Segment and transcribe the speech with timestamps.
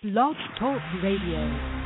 [0.00, 1.77] Blog Talk Radio.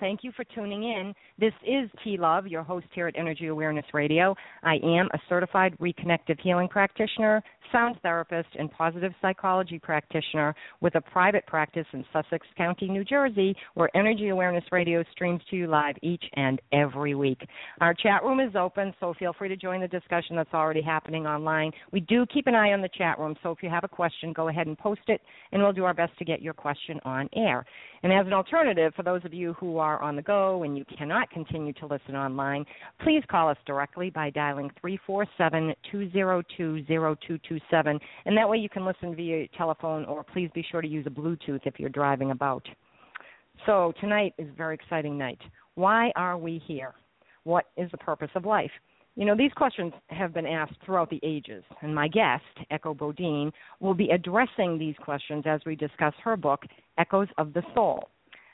[0.00, 1.12] Thank you for tuning in.
[1.38, 4.34] This is T Love, your host here at Energy Awareness Radio.
[4.62, 7.42] I am a certified reconnective healing practitioner,
[7.72, 13.54] sound therapist, and positive psychology practitioner with a private practice in Sussex County, New Jersey,
[13.74, 17.40] where Energy Awareness Radio streams to you live each and every week.
[17.80, 21.26] Our chat room is open, so feel free to join the discussion that's already happening
[21.26, 21.72] online.
[21.92, 24.32] We do keep an eye on the chat room, so if you have a question,
[24.32, 25.20] go ahead and post it,
[25.52, 27.64] and we'll do our best to get your question on air.
[28.02, 30.84] And as an alternative, for those of you who are on the go and you
[30.96, 32.64] cannot continue to listen online,
[33.02, 37.57] please call us directly by dialing 347 202 0227.
[37.70, 41.10] And that way you can listen via telephone, or please be sure to use a
[41.10, 42.66] Bluetooth if you're driving about.
[43.66, 45.40] So tonight is a very exciting night.
[45.74, 46.94] Why are we here?
[47.44, 48.70] What is the purpose of life?
[49.16, 53.50] You know, these questions have been asked throughout the ages, and my guest, Echo Bodine,
[53.80, 56.64] will be addressing these questions as we discuss her book,
[56.98, 58.10] Echoes of the Soul.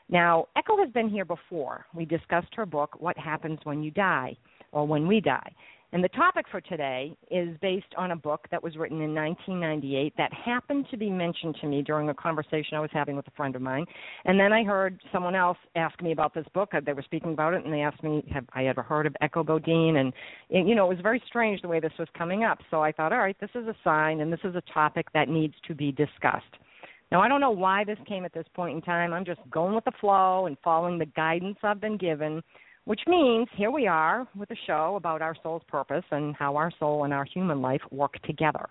[0.09, 1.85] Now, Echo has been here before.
[1.95, 4.37] We discussed her book, What Happens When You Die,
[4.73, 5.53] or When We Die.
[5.95, 10.13] And the topic for today is based on a book that was written in 1998
[10.19, 13.31] that happened to be mentioned to me during a conversation I was having with a
[13.37, 13.87] friend of mine.
[14.25, 16.73] And then I heard someone else ask me about this book.
[16.85, 19.45] They were speaking about it, and they asked me have I ever heard of Echo
[19.45, 19.99] Bodine.
[19.99, 20.13] And
[20.51, 22.59] it, you know, it was very strange the way this was coming up.
[22.73, 25.29] So I thought, all right, this is a sign, and this is a topic that
[25.29, 26.43] needs to be discussed.
[27.13, 29.13] Now, I don't know why this came at this point in time.
[29.13, 32.43] I'm just going with the flow and following the guidance I've been given
[32.85, 36.71] which means here we are with a show about our soul's purpose and how our
[36.79, 38.67] soul and our human life work together.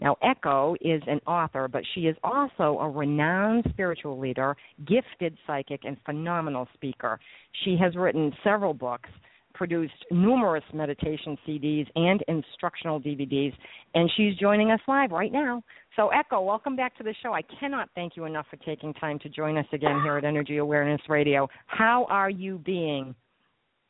[0.00, 4.56] Now, Echo is an author, but she is also a renowned spiritual leader,
[4.86, 7.18] gifted psychic, and phenomenal speaker.
[7.64, 9.10] She has written several books,
[9.54, 13.52] produced numerous meditation CDs and instructional DVDs,
[13.94, 15.64] and she's joining us live right now.
[15.96, 17.32] So, Echo, welcome back to the show.
[17.32, 20.58] I cannot thank you enough for taking time to join us again here at Energy
[20.58, 21.48] Awareness Radio.
[21.66, 23.16] How are you being?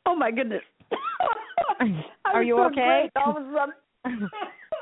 [0.05, 0.61] Oh my goodness.
[2.25, 3.09] Are you so okay?
[3.15, 3.55] All of a
[4.05, 4.29] sudden.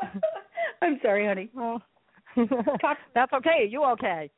[0.81, 1.49] I'm sorry, honey.
[1.57, 1.79] Oh.
[3.15, 3.67] That's okay.
[3.69, 4.29] You okay?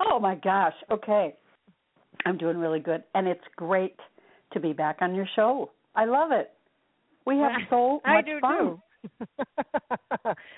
[0.00, 0.74] Oh my gosh.
[0.90, 1.34] Okay.
[2.26, 3.96] I'm doing really good and it's great
[4.52, 5.70] to be back on your show.
[5.94, 6.52] I love it.
[7.26, 8.58] We have so much I do fun.
[8.58, 8.80] too.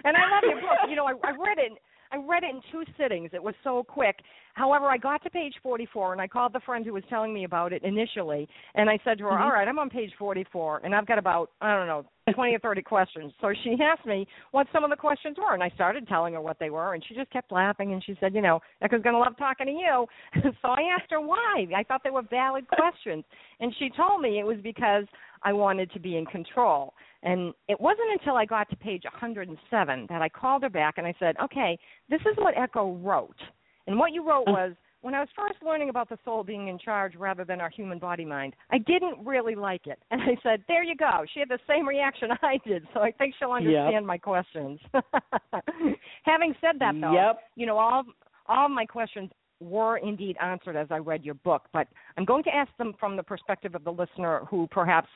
[0.05, 0.79] and I love your book.
[0.89, 1.73] You know, I, I read it
[2.17, 3.31] I read it in two sittings.
[3.33, 4.17] It was so quick.
[4.55, 7.45] However, I got to page 44 and I called the friend who was telling me
[7.45, 9.41] about it initially and I said to her, Mhm.
[9.43, 12.59] "All right, I'm on page 44 and I've got about, I don't know, 20 or
[12.61, 16.09] 30 questions." So she asked me what some of the questions were and I started
[16.09, 18.63] telling her what they were and she just kept laughing and she said, "You know,
[18.81, 20.09] Echo's going to love talking to you."
[20.63, 21.67] so I asked her why.
[21.77, 23.25] I thought they were valid questions.
[23.61, 25.05] And she told me it was because
[25.47, 26.93] I wanted to be in control.
[27.23, 31.07] And it wasn't until I got to page 107 that I called her back and
[31.07, 31.79] I said, okay,
[32.11, 33.41] this is what Echo wrote.
[33.87, 34.57] And what you wrote uh-huh.
[34.57, 34.73] was,
[35.03, 38.01] when I was first learning about the soul being in charge rather than our human
[38.01, 40.01] body mind, I didn't really like it.
[40.11, 41.25] And I said, there you go.
[41.33, 44.03] She had the same reaction I did, so I think she'll understand Yep.
[44.03, 44.81] my questions.
[46.25, 47.39] Having said that, though, Yep.
[47.55, 48.03] you know, all
[48.49, 52.55] all my questions were indeed answered as I read your book, but I'm going to
[52.55, 55.09] ask them from the perspective of the listener who perhaps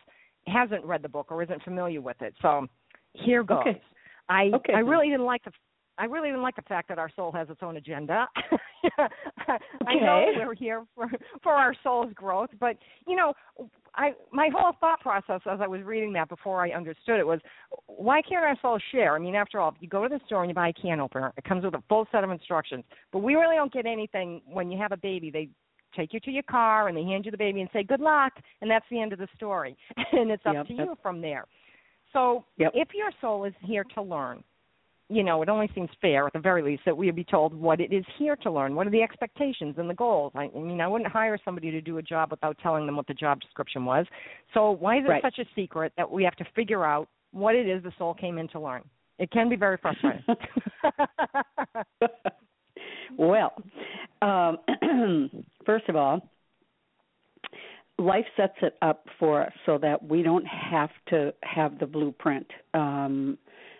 [0.46, 2.34] hasn't read the book or isn't familiar with it.
[2.42, 2.66] So
[3.14, 3.60] here goes.
[3.60, 3.82] Okay.
[4.28, 5.52] I Okay, I really didn't like the
[6.00, 8.26] I really didn't like the fact that our soul has its own agenda.
[8.52, 9.14] okay.
[9.86, 11.10] I know we're here for
[11.42, 12.76] for our soul's growth, but
[13.06, 13.34] you know,
[13.94, 17.40] I my whole thought process as I was reading that before I understood it was,
[17.86, 19.14] why can't our soul share?
[19.14, 21.00] I mean, after all, if you go to the store and you buy a can
[21.00, 22.82] opener, it comes with a full set of instructions.
[23.12, 25.30] But we really don't get anything when you have a baby.
[25.30, 25.50] They
[25.96, 28.32] take you to your car and they hand you the baby and say good luck,
[28.60, 29.76] and that's the end of the story.
[30.12, 31.44] and it's up Yep, to you from there.
[32.12, 32.72] So Yep.
[32.74, 34.42] if your soul is here to learn,
[35.08, 37.80] you know, it only seems fair at the very least that we be told what
[37.80, 38.76] it is here to learn.
[38.76, 40.30] What are the expectations and the goals?
[40.36, 43.08] I, I mean, I wouldn't hire somebody to do a job without telling them what
[43.08, 44.06] the job description was.
[44.54, 45.22] So why is it Right.
[45.22, 48.38] such a secret that we have to figure out what it is the soul came
[48.38, 48.82] in to learn?
[49.18, 50.22] It can be very frustrating.
[53.16, 53.52] well,
[54.22, 54.58] um,
[55.66, 56.28] first of all,
[57.98, 62.46] life sets it up for us so that we don't have to have the blueprint.
[62.74, 63.38] Um,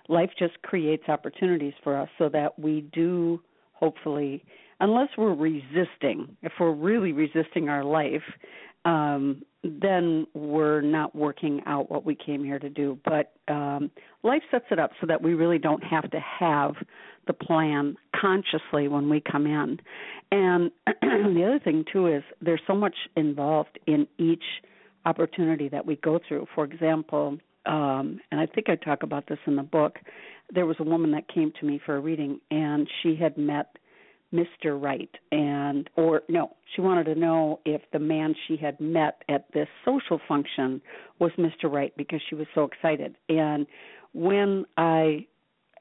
[0.08, 3.40] life just creates opportunities for us so that we do,
[3.72, 4.44] hopefully,
[4.80, 8.22] unless we're resisting, if we're really resisting our life,
[8.84, 12.98] um, then we're not working out what we came here to do.
[13.04, 13.90] But um,
[14.22, 16.74] life sets it up so that we really don't have to have
[17.26, 19.78] the plan consciously when we come in.
[20.32, 20.70] And
[21.02, 24.44] the other thing too is there's so much involved in each
[25.04, 26.46] opportunity that we go through.
[26.54, 29.98] For example, um, and I think I talk about this in the book.
[30.52, 33.76] There was a woman that came to me for a reading, and she had met
[34.32, 34.80] Mr.
[34.80, 39.46] Right, and or no, she wanted to know if the man she had met at
[39.52, 40.80] this social function
[41.18, 41.70] was Mr.
[41.70, 43.16] Right because she was so excited.
[43.28, 43.66] And
[44.12, 45.26] when I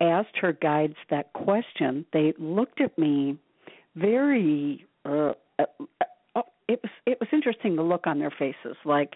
[0.01, 3.37] asked her guides that question, they looked at me
[3.95, 4.85] very.
[5.05, 5.65] Uh, uh,
[6.35, 9.15] uh, it was it was interesting the look on their faces, like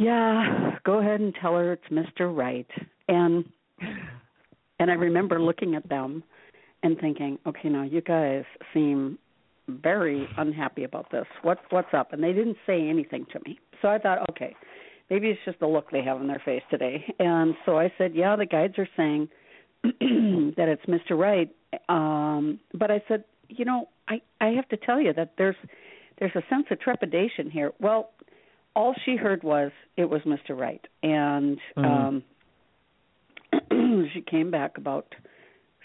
[0.00, 2.34] yeah, go ahead and tell her it's Mr.
[2.34, 2.66] Right.
[3.08, 3.44] And
[4.78, 6.24] and I remember looking at them
[6.82, 9.18] and thinking, okay, now you guys seem
[9.68, 11.26] very unhappy about this.
[11.42, 12.14] What what's up?
[12.14, 13.60] And they didn't say anything to me.
[13.82, 14.56] So I thought, okay,
[15.10, 17.04] maybe it's just the look they have on their face today.
[17.18, 19.28] And so I said, yeah, the guides are saying
[19.82, 21.18] that it's Mr.
[21.18, 21.50] Right.
[21.88, 25.56] Um, but I said, you know, I I have to tell you that there's
[26.18, 27.72] there's a sense of trepidation here.
[27.80, 28.10] Well,
[28.76, 30.56] all she heard was it was Mr.
[30.58, 32.22] Right, and Mhm.
[33.70, 35.14] um, she came back about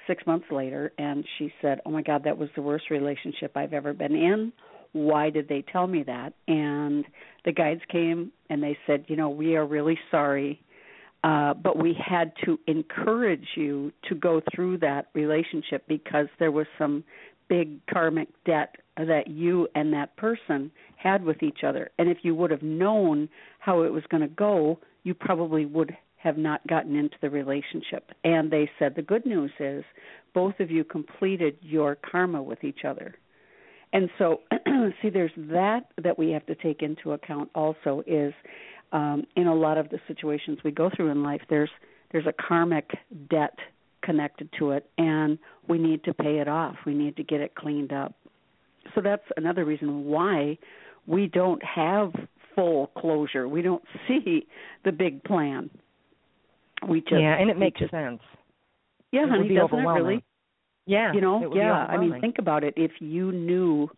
[0.07, 3.73] 6 months later and she said, "Oh my god, that was the worst relationship I've
[3.73, 4.51] ever been in."
[4.91, 6.33] Why did they tell me that?
[6.47, 7.05] And
[7.43, 10.61] the guides came and they said, "You know, we are really sorry
[11.25, 16.67] uh, but we had to encourage you to go through that relationship because there was
[16.77, 17.03] some
[17.49, 21.89] big karmic debt that you and that person had with each other.
[21.97, 23.27] And if you would have known
[23.57, 28.11] how it was going to go, you probably would have not gotten into the relationship.
[28.23, 29.83] And they said the good news is
[30.35, 33.15] both of you completed your karma with each other.
[33.93, 34.41] And so
[35.01, 38.33] see there's that that we have to take into account also is
[38.95, 41.69] um, in a lot of the situations we go through in life, there's
[42.11, 42.91] there's a karmic
[43.29, 43.55] debt
[44.01, 45.37] connected to it, and
[45.67, 46.75] we need to pay it off.
[46.85, 48.15] We need to get it cleaned up.
[48.93, 50.57] So that's another reason why
[51.07, 52.13] we don't have
[52.55, 53.49] full closure.
[53.49, 54.47] We don't see
[54.85, 55.69] the big plan.
[56.87, 58.21] We just yeah, and it makes just, sense.
[59.11, 60.23] Yeah, it honey, doesn't it really?
[60.85, 61.73] Yeah, you know, yeah.
[61.73, 62.75] I mean, think about it.
[62.77, 63.89] If you knew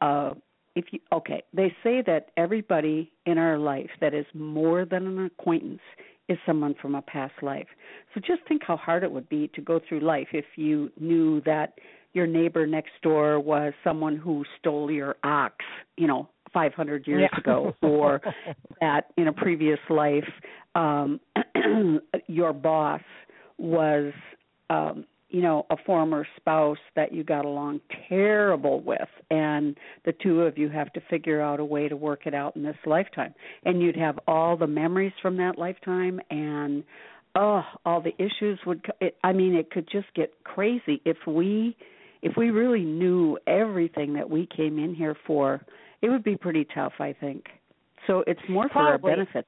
[0.00, 0.30] uh
[0.74, 5.26] if you okay, they say that everybody in our life that is more than an
[5.26, 5.80] acquaintance
[6.28, 7.66] is someone from a past life.
[8.14, 11.40] So just think how hard it would be to go through life if you knew
[11.42, 11.74] that
[12.12, 15.56] your neighbor next door was someone who stole your ox,
[15.96, 17.38] you know, 500 years yeah.
[17.38, 18.20] ago or
[18.80, 20.28] that in a previous life
[20.74, 21.20] um
[22.26, 23.02] your boss
[23.58, 24.12] was
[24.68, 30.42] um you know a former spouse that you got along terrible with and the two
[30.42, 33.34] of you have to figure out a way to work it out in this lifetime.
[33.64, 36.82] And you'd have all the memories from that lifetime and
[37.36, 41.00] oh all the issues would it, i mean it could just get crazy.
[41.04, 41.76] If we
[42.22, 45.64] if we really knew everything that we came in here for
[46.02, 47.46] it would be pretty tough i think.
[48.06, 49.10] So it's more for Probably.
[49.10, 49.46] our benefit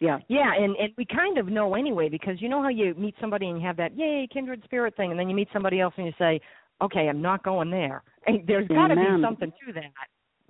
[0.00, 0.18] yeah.
[0.28, 3.48] Yeah, and and we kind of know anyway because you know how you meet somebody
[3.48, 6.06] and you have that yay kindred spirit thing, and then you meet somebody else and
[6.06, 6.40] you say,
[6.82, 8.02] okay, I'm not going there.
[8.26, 9.92] And there's got to be something to that,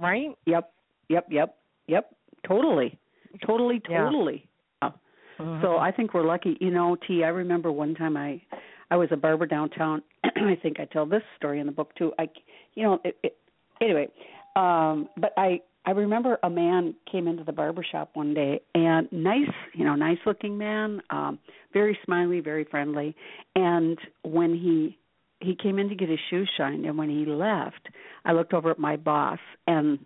[0.01, 0.31] right?
[0.45, 0.73] Yep.
[1.09, 1.27] Yep.
[1.31, 1.57] Yep.
[1.87, 2.17] Yep.
[2.47, 2.99] Totally.
[3.47, 3.81] Totally.
[3.89, 4.49] Totally.
[4.83, 4.91] Yeah.
[5.39, 5.63] Mm-hmm.
[5.63, 6.57] So I think we're lucky.
[6.61, 7.23] You know, T.
[7.23, 8.43] I remember one time I,
[8.91, 10.03] I was a barber downtown.
[10.25, 12.13] I think I tell this story in the book too.
[12.19, 12.29] I,
[12.75, 13.37] you know, it, it,
[13.81, 14.09] anyway,
[14.57, 19.09] um, but I I remember a man came into the barber shop one day and
[19.11, 21.39] nice, you know, nice looking man, um,
[21.73, 23.17] very smiley, very friendly.
[23.55, 24.99] And when he
[25.41, 27.89] he came in to get his shoes shined and when he left,
[28.27, 29.99] I looked over at my boss and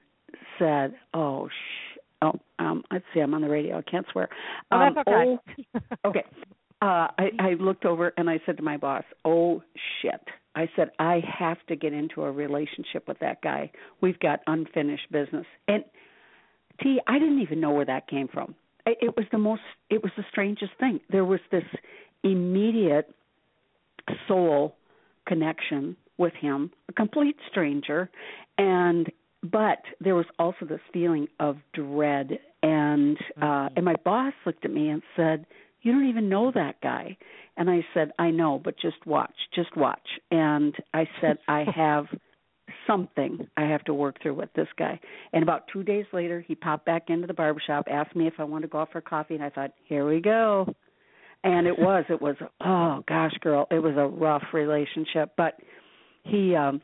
[0.60, 3.78] said, "Oh, sh- oh, um, let's see, I'm on the radio.
[3.78, 4.28] I can't swear."
[4.70, 5.36] Oh, um, that's okay.
[6.04, 6.24] Oh, okay.
[6.80, 9.62] Uh, I, I looked over and I said to my boss, "Oh
[10.00, 10.20] shit."
[10.54, 13.70] I said, I have to get into a relationship with that guy.
[14.00, 15.46] We've got unfinished business.
[15.68, 15.84] And
[16.82, 18.54] T, I didn't even know where that came from.
[18.86, 21.00] It was the most, it was the strangest thing.
[21.10, 21.64] There was this
[22.22, 23.12] immediate
[24.28, 24.76] soul
[25.26, 28.10] connection with him, a complete stranger,
[28.58, 29.10] and
[29.42, 33.74] but there was also this feeling of dread and uh mm-hmm.
[33.76, 35.44] and my boss looked at me and said
[35.84, 37.16] you don't even know that guy.
[37.56, 40.08] And i said i know but just watch just watch.
[40.30, 42.06] And i said i have
[42.86, 44.98] something i have to work through with this guy.
[45.32, 48.44] And about two days later he popped back into the barbershop, asked me if i
[48.44, 50.74] wanted to go out for coffee and i thought here we go.
[51.44, 55.32] And it was it was oh gosh girl it was a rough relationship.
[55.36, 55.54] But
[56.24, 56.80] he um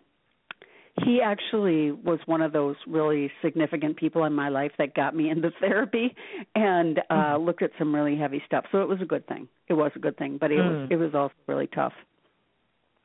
[1.04, 5.30] he actually was one of those really significant people in my life that got me
[5.30, 6.14] into therapy
[6.54, 7.46] and uh mm.
[7.46, 9.98] looked at some really heavy stuff so it was a good thing it was a
[9.98, 10.82] good thing but it mm.
[10.82, 11.92] was it was also really tough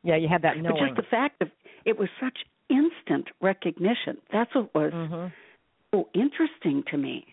[0.03, 1.49] yeah you had that knowing but just the fact of
[1.85, 2.37] it was such
[2.69, 5.27] instant recognition that's what was mm-hmm.
[5.91, 7.25] so interesting to me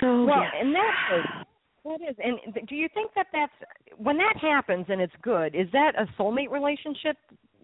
[0.00, 0.52] so well yes.
[0.60, 1.46] and that is
[1.84, 3.52] that is and do you think that that's
[3.96, 7.16] when that happens and it's good is that a soulmate relationship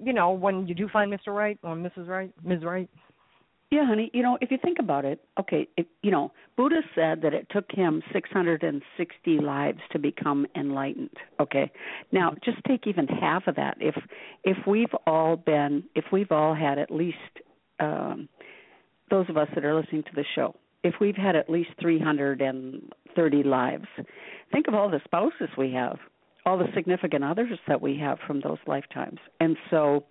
[0.03, 1.29] you know, when you do find Mr.
[1.29, 2.09] Right or Mrs.
[2.09, 2.65] Right, Ms.
[2.65, 2.89] Right?
[3.73, 4.11] Yeah, honey.
[4.13, 7.47] You know, if you think about it, okay, if, you know, Buddha said that it
[7.51, 11.17] took him 660 lives to become enlightened.
[11.41, 11.73] Okay,
[12.13, 13.79] now just take even half of that.
[13.81, 13.95] If
[14.45, 17.17] if we've all been, if we've all had at least,
[17.81, 18.29] um,
[19.11, 23.43] those of us that are listening to the show, if we've had at least 330
[23.43, 23.87] lives,
[24.53, 25.97] think of all the spouses we have
[26.45, 29.19] all the significant others that we have from those lifetimes.
[29.41, 30.05] And so,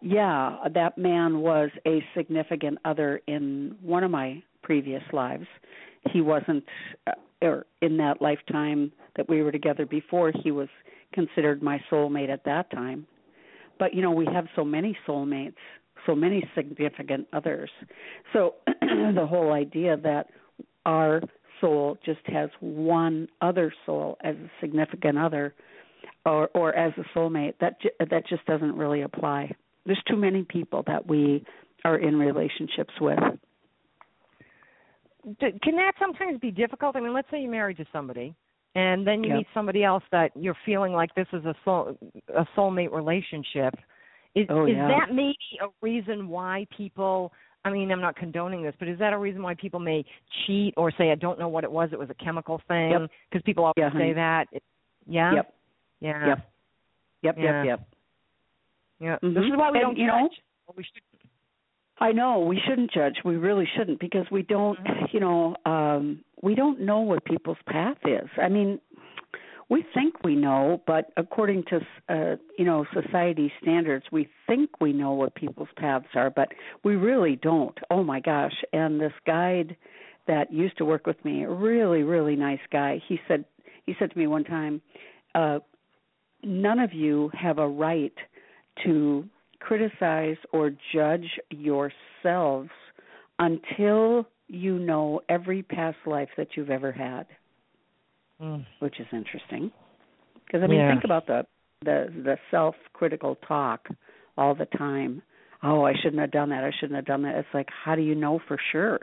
[0.00, 5.46] yeah, that man was a significant other in one of my previous lives.
[6.12, 6.64] He wasn't,
[7.06, 7.12] uh,
[7.42, 10.68] or in that lifetime that we were together before, he was
[11.12, 13.06] considered my soulmate at that time.
[13.78, 15.54] But, you know, we have so many soulmates,
[16.06, 17.70] so many significant others.
[18.32, 20.28] So the whole idea that
[20.86, 21.22] our
[21.64, 25.54] soul just has one other soul as a significant other
[26.26, 29.50] or or as a soulmate that ju- that just doesn't really apply
[29.86, 31.42] there's too many people that we
[31.84, 33.18] are in relationships with
[35.40, 38.34] can that sometimes be difficult i mean let's say you're married to somebody
[38.74, 39.36] and then you Yeah.
[39.38, 41.96] meet somebody else that you're feeling like this is a soul
[42.36, 43.74] a soulmate relationship
[44.34, 44.88] is Oh, is yeah.
[44.88, 47.32] that maybe a reason why people
[47.64, 50.04] I mean, I'm not condoning this, but is that a reason why people may
[50.46, 52.90] cheat or say, "I don't know what it was; it was a chemical thing"?
[52.90, 53.10] Yep.
[53.30, 54.10] Because people always Yeah, honey.
[54.10, 54.48] say that.
[54.52, 54.62] It-
[55.06, 55.34] yeah.
[55.34, 55.54] yep
[56.00, 56.26] Yeah.
[56.26, 56.38] yep
[57.22, 57.42] yep Yeah.
[57.44, 57.80] yep yep
[59.00, 59.18] Yeah.
[59.22, 59.34] Mhm.
[59.34, 60.40] This is why we And, don't you know, judge.
[60.66, 61.02] Well, we should.
[62.00, 63.18] I know we shouldn't judge.
[63.24, 65.04] We really shouldn't because we don't, Mm-hmm.
[65.12, 68.28] you know, um we don't know what people's path is.
[68.36, 68.80] I mean,
[69.68, 74.92] we think we know, but according to uh, you know, society standards, we think we
[74.92, 76.48] know what people's paths are, but
[76.82, 77.76] we really don't.
[77.90, 78.54] Oh my gosh.
[78.72, 79.76] And this guide
[80.26, 83.00] that used to work with me, a really really nice guy.
[83.08, 83.44] He said
[83.86, 84.80] he said to me one time,
[85.34, 85.60] uh
[86.42, 88.14] none of you have a right
[88.84, 89.24] to
[89.60, 92.70] criticize or judge yourselves
[93.38, 97.26] until you know every past life that you've ever had,
[98.42, 98.64] Mm.
[98.80, 99.70] which is interesting.
[100.44, 100.90] Because I mean, Yeah.
[100.90, 101.46] think about the
[101.84, 103.88] the the self-critical talk
[104.36, 105.22] all the time.
[105.62, 106.64] Oh, I shouldn't have done that.
[106.64, 107.36] I shouldn't have done that.
[107.36, 109.00] It's like, how do you know for sure?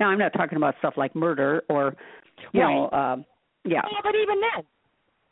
[0.00, 1.94] Now, I'm not talking about stuff like murder or,
[2.52, 2.74] you Right.
[2.74, 3.24] know, um,
[3.64, 4.64] yeah, Yeah, but even then,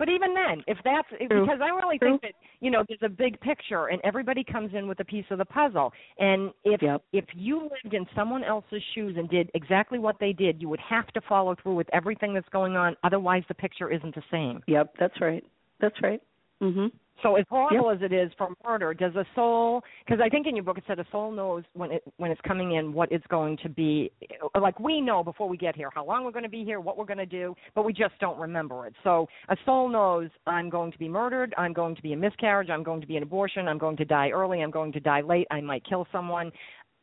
[0.00, 2.12] but even then, if that's if, because I really True.
[2.12, 5.26] think that you know there's a big picture and everybody comes in with a piece
[5.30, 5.92] of the puzzle.
[6.19, 7.02] And if Yep.
[7.12, 10.80] if you lived in someone else's shoes and did exactly what they did, you would
[10.80, 12.97] have to follow through with everything that's going on.
[13.04, 14.62] Otherwise, the picture isn't the same.
[14.66, 15.45] Yep, that's right.
[15.80, 16.23] That's right.
[16.62, 16.90] Mhm.
[17.22, 19.82] So as horrible as it is for murder, does a soul?
[20.04, 22.40] Because I think in your book it said a soul knows when it when it's
[22.42, 24.10] coming in what it's going to be.
[24.58, 26.96] Like we know before we get here how long we're going to be here, what
[26.96, 28.94] we're going to do, but we just don't remember it.
[29.04, 32.70] So a soul knows I'm going to be murdered, I'm going to be a miscarriage,
[32.70, 35.20] I'm going to be an abortion, I'm going to die early, I'm going to die
[35.20, 36.50] late, I might kill someone.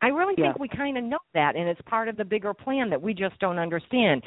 [0.01, 0.45] I really Yeah.
[0.53, 3.13] think we kind of know that, and it's part of the bigger plan that we
[3.13, 4.23] just don't understand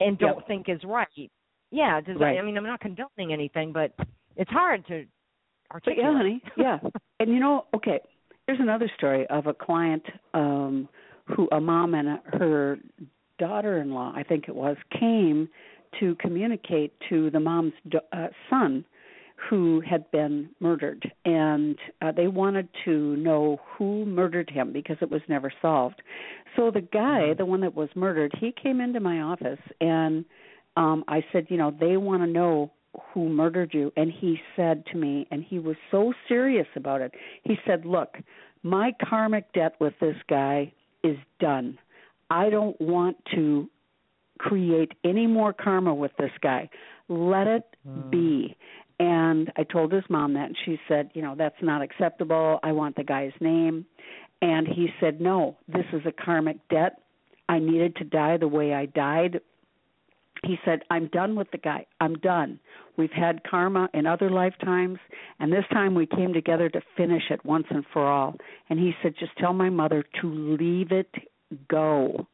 [0.00, 0.46] and don't Yep.
[0.46, 1.30] think is right.
[1.70, 2.38] Yeah, does Right.
[2.38, 3.92] I mean I'm not condoning anything, but
[4.36, 5.06] it's hard to
[5.72, 6.42] But yeah, honey.
[6.56, 6.78] Yeah.
[7.18, 8.00] and you know, okay,
[8.46, 10.88] here's another story of a client um
[11.26, 12.78] who a mom and a, her
[13.38, 15.48] daughter-in-law, I think it was, came
[15.98, 18.84] to communicate to the mom's da- uh, son
[19.48, 25.10] who had been murdered and uh, they wanted to know who murdered him because it
[25.10, 26.02] was never solved.
[26.56, 30.24] So the guy, the one that was murdered, he came into my office and
[30.76, 32.70] um I said, you know, they want to know
[33.12, 37.12] who murdered you and he said to me and he was so serious about it.
[37.42, 38.18] He said, "Look,
[38.62, 40.72] my karmic debt with this guy
[41.02, 41.78] is done.
[42.30, 43.68] I don't want to
[44.38, 46.68] create any more karma with this guy.
[47.08, 48.10] Let it hmm.
[48.10, 48.56] be."
[48.98, 52.58] And I told his mom that and she said, "You know, that's not acceptable.
[52.62, 53.86] I want the guy's name."
[54.42, 57.02] And he said, "No, this is a karmic debt.
[57.48, 59.40] I needed to die the way I died
[60.44, 61.86] he said, I'm done with the guy.
[62.00, 62.60] I'm done.
[62.96, 64.98] We've had karma in other lifetimes,
[65.38, 68.36] and this time we came together to finish it once and for all.
[68.68, 71.12] And he said, just tell my mother to leave it
[71.68, 72.26] go.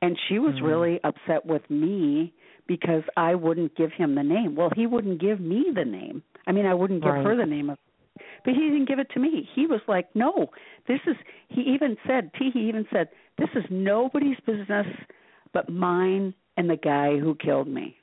[0.00, 0.62] And she was mm.
[0.62, 2.32] really upset with me
[2.66, 4.56] because I wouldn't give him the name.
[4.56, 6.22] Well, he wouldn't give me the name.
[6.46, 7.24] I mean, I wouldn't give Right.
[7.24, 7.78] her the name of
[8.44, 9.48] but he didn't give it to me.
[9.54, 10.50] He was like, "No,
[10.86, 11.16] this is."
[11.48, 14.86] He even said, "T." He even said, "This is nobody's business
[15.54, 17.96] but mine and the guy who killed me."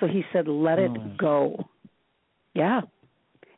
[0.00, 1.14] So he said, "Let it oh.
[1.18, 1.68] go."
[2.54, 2.82] Yeah,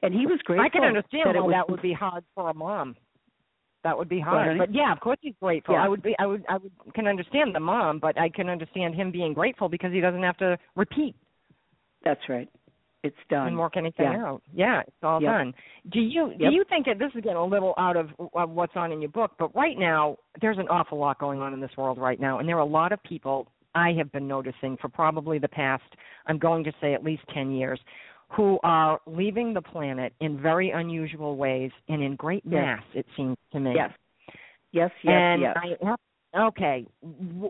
[0.05, 0.65] and he was grateful.
[0.65, 2.95] I can understand that it why was that would be hard for a mom.
[3.85, 4.59] That would be hard.
[4.59, 5.75] But yeah, of course he's grateful.
[5.75, 5.85] Yeah.
[5.85, 8.95] I would be I would I would can understand the mom, but I can understand
[8.95, 11.15] him being grateful because he doesn't have to repeat
[12.05, 12.49] That's right.
[13.03, 13.49] It's done.
[13.49, 14.27] and work anything Yeah.
[14.27, 14.43] out.
[14.55, 15.31] Yeah, it's all Yep.
[15.31, 15.55] done.
[15.91, 16.53] Do you do Yep.
[16.53, 19.11] you think that this is getting a little out of, of what's on in your
[19.11, 22.39] book, but right now there's an awful lot going on in this world right now
[22.39, 25.83] and there are a lot of people I have been noticing for probably the past
[26.27, 27.81] I'm going to say at least 10 years
[28.31, 32.53] who are leaving the planet in very unusual ways and in great Yes.
[32.53, 33.73] mass it seems to me.
[33.75, 33.91] Yes.
[34.73, 34.91] Yes.
[35.03, 35.13] Yes.
[35.13, 35.57] and yes.
[36.35, 36.87] I okay,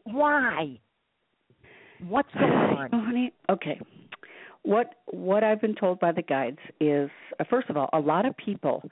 [0.04, 0.78] why?
[2.08, 2.88] What's going on?
[2.92, 3.32] Oh, honey.
[3.48, 3.80] Okay.
[4.62, 8.26] What what I've been told by the guides is, uh, first of all, a lot
[8.26, 8.82] of people,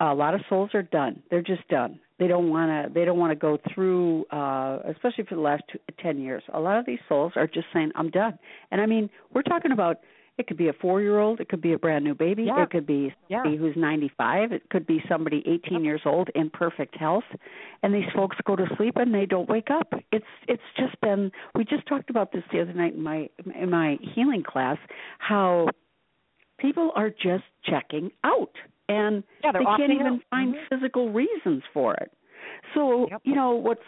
[0.00, 1.22] a lot of souls are done.
[1.30, 1.98] They're just done.
[2.22, 2.94] They don't want to.
[2.94, 6.44] They don't want to go through, uh, especially for the last two, ten years.
[6.54, 8.38] A lot of these souls are just saying, "I'm done."
[8.70, 9.96] And I mean, we're talking about.
[10.38, 11.40] It could be a four-year-old.
[11.40, 12.44] It could be a brand new baby.
[12.44, 12.62] Yeah.
[12.62, 13.42] It could be Yeah.
[13.42, 14.52] somebody who's 95.
[14.52, 17.24] It could be somebody 18 years old in perfect health.
[17.82, 19.92] And these folks go to sleep and they don't wake up.
[20.10, 21.32] It's it's just been.
[21.54, 24.78] We just talked about this the other night in my in my healing class.
[25.18, 25.68] How
[26.58, 28.54] People are just checking out,
[28.88, 30.20] and yeah, they can't even out.
[30.30, 30.74] find mm-hmm.
[30.74, 32.10] physical reasons for it.
[32.74, 33.20] So yep.
[33.24, 33.82] you know what's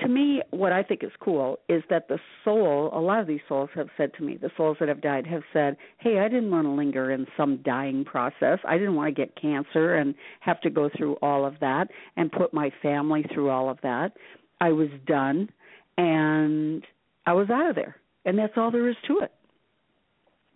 [0.00, 3.40] to me, what I think is cool is that the soul, a lot of these
[3.48, 6.50] souls have said to me, the souls that have died have said, Hey, I didn't
[6.50, 8.58] want to linger in some dying process.
[8.66, 12.32] I didn't want to get cancer and have to go through all of that and
[12.32, 14.12] put my family through all of that.
[14.60, 15.50] I was done
[15.96, 16.84] and
[17.26, 17.96] I was out of there.
[18.24, 19.32] And that's all there is to it.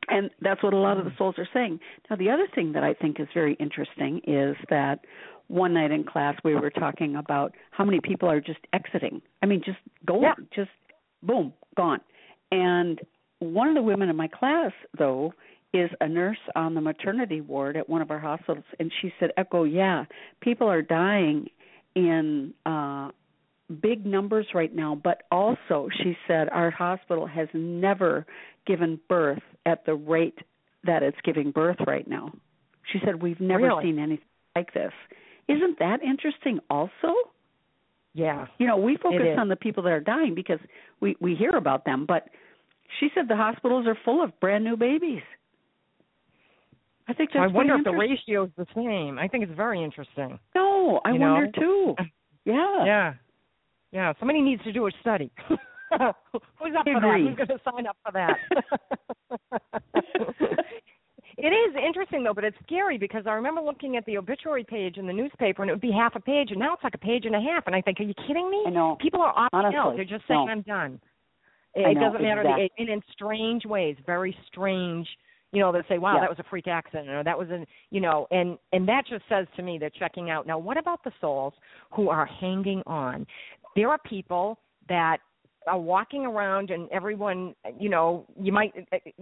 [0.08, 1.80] And that's what a lot of the souls are saying.
[2.08, 5.00] Now, the other thing that I think is very interesting is that
[5.48, 9.22] one night in class we were talking about how many people are just exiting.
[9.42, 10.34] I mean, just going, yeah.
[10.54, 10.70] just
[11.22, 12.00] boom, gone.
[12.52, 13.00] And
[13.40, 15.32] one of the women in my class, though,
[15.72, 19.30] is a nurse on the maternity ward at one of our hospitals, and she said,
[19.36, 20.04] "Echo, yeah,
[20.40, 21.48] people are dying
[21.94, 23.10] in uh
[23.82, 28.26] big numbers right now, but also she said our hospital has never
[28.66, 30.38] given birth at the rate
[30.84, 32.32] that it's giving birth right now.
[32.92, 33.84] She said we've never really?
[33.84, 34.24] seen anything
[34.56, 34.92] like this.
[35.48, 37.14] Isn't that interesting also?
[38.14, 38.46] Yeah.
[38.58, 40.58] You know, we focus on the people that are dying because
[41.00, 42.28] we we hear about them, but
[42.98, 45.22] she said the hospitals are full of brand new babies.
[47.06, 49.18] I think that's I wonder if the ratio is the same.
[49.18, 50.38] I think it's very interesting.
[50.54, 51.52] No, I you wonder know?
[51.52, 51.94] too.
[52.44, 52.84] Yeah.
[52.86, 53.14] Yeah.
[53.92, 54.12] Yeah.
[54.18, 55.30] Somebody needs to do a study.
[55.48, 57.20] Who's up for that?
[57.26, 58.36] Who's going to sign up for that?
[61.38, 64.98] it is interesting though, but it's scary because I remember looking at the obituary page
[64.98, 66.98] in the newspaper, and it would be half a page, and now it's like a
[66.98, 68.64] page and a half, and I think, are you kidding me?
[68.66, 68.96] I know.
[69.00, 69.96] People are opting Honestly, out.
[69.96, 70.52] They're just saying, no.
[70.52, 71.00] "I'm done."
[71.74, 72.70] It, it doesn't matter, exactly.
[72.76, 75.06] the, and in strange ways, very strange.
[75.52, 76.20] You know, they say, "Wow, Yeah.
[76.20, 79.22] that was a freak accident," or "That was a," you know, and and that just
[79.28, 80.46] says to me they're checking out.
[80.46, 81.54] Now, what about the souls
[81.92, 83.26] who are hanging on?
[83.76, 85.18] There are people that
[85.66, 88.72] are walking around and everyone you know you might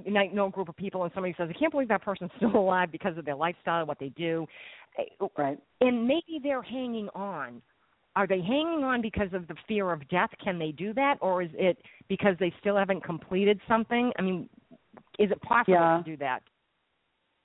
[0.04, 2.30] you might know a group of people and somebody says i can't believe that person's
[2.36, 4.46] still alive because of their lifestyle what they do.
[5.36, 5.58] Right.
[5.80, 7.60] and maybe they're hanging on.
[8.14, 10.30] Are they hanging on because of the fear of death?
[10.42, 11.16] Can they do that?
[11.20, 11.76] Or is it
[12.08, 14.12] because they still haven't completed something?
[14.18, 14.48] I mean
[15.18, 15.98] is it possible Yeah.
[15.98, 16.42] to do that?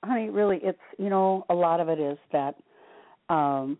[0.04, 2.54] Honey really it's you know a lot of it is that
[3.28, 3.78] um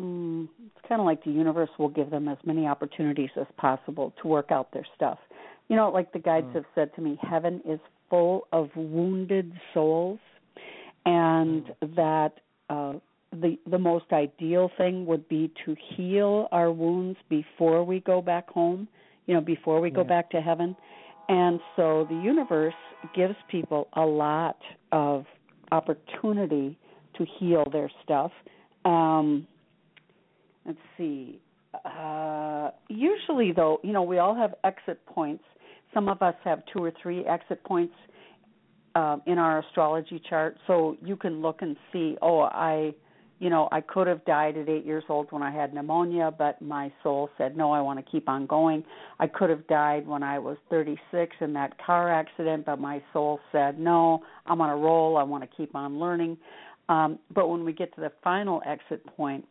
[0.00, 4.12] mm, it's kind of like the universe will give them as many opportunities as possible
[4.20, 5.18] to work out their stuff
[5.68, 6.54] you know like the guides Mm.
[6.54, 7.80] have said to me heaven is
[8.10, 10.18] full of wounded souls
[11.06, 12.94] and that uh
[13.32, 18.48] the the most ideal thing would be to heal our wounds before we go back
[18.48, 18.86] home
[19.26, 20.76] you know before we go back to heaven
[21.28, 22.74] and so the universe
[23.14, 24.58] gives people a lot
[24.92, 25.24] of
[25.72, 26.78] opportunity
[27.16, 28.30] to heal their stuff.
[28.84, 29.46] Um,
[30.66, 31.40] let's see.
[31.84, 35.44] Uh, usually, though, you know, we all have exit points.
[35.92, 37.94] Some of us have two or three exit points
[38.94, 42.16] um, in our astrology chart, so you can look and see.
[42.22, 42.94] Oh, I,
[43.40, 46.62] you know, I could have died at eight years old when I had pneumonia, but
[46.62, 47.72] my soul said no.
[47.72, 48.84] I want to keep on going.
[49.18, 53.40] I could have died when I was 36 in that car accident, but my soul
[53.50, 54.22] said no.
[54.46, 55.16] I'm on a roll.
[55.16, 56.36] I want to keep on learning.
[56.88, 59.44] Um, but when we get to the final exit point,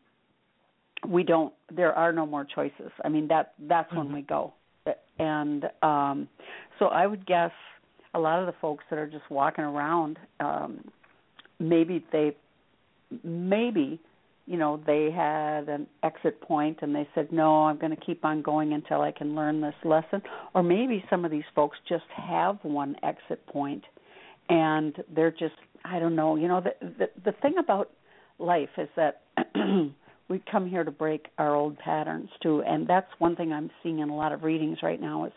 [1.07, 1.53] we don't.
[1.71, 2.91] There are no more choices.
[3.03, 4.13] I mean that that's when Mhm.
[4.13, 4.53] we go.
[5.19, 6.27] And um,
[6.79, 7.51] so I would guess
[8.15, 10.83] a lot of the folks that are just walking around, um,
[11.59, 12.35] maybe they,
[13.23, 13.99] maybe,
[14.47, 18.25] you know, they had an exit point and they said, no, I'm going to keep
[18.25, 20.21] on going until I can learn this lesson.
[20.53, 23.83] Or maybe some of these folks just have one exit point
[24.49, 26.35] and they're just, I don't know.
[26.35, 27.91] You know, the the, the thing about
[28.39, 29.21] life is that.
[30.29, 32.63] we come here to break our old patterns too.
[32.65, 35.33] And that's one thing i'm seeing in a lot of readings right now is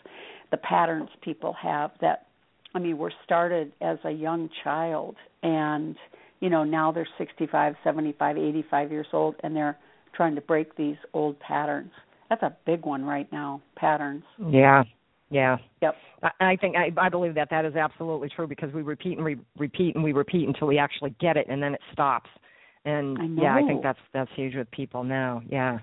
[0.51, 2.27] the patterns people have that
[2.75, 5.97] i mean we're started as a young child and
[6.41, 9.77] you know now they're 65 75 85 years old and they're
[10.17, 11.93] trying to break these old patterns.
[12.29, 14.25] That's a big one right now patterns.
[14.51, 14.83] Yeah.
[15.31, 15.57] Yeah.
[15.83, 15.95] Yep.
[16.41, 19.37] I, think I, I believe that that is absolutely true because we repeat and we
[19.59, 22.31] repeat and we repeat until we actually get it and then it stops
[22.87, 25.43] and I yeah i think that's that's huge with people now.
[25.49, 25.79] Yeah.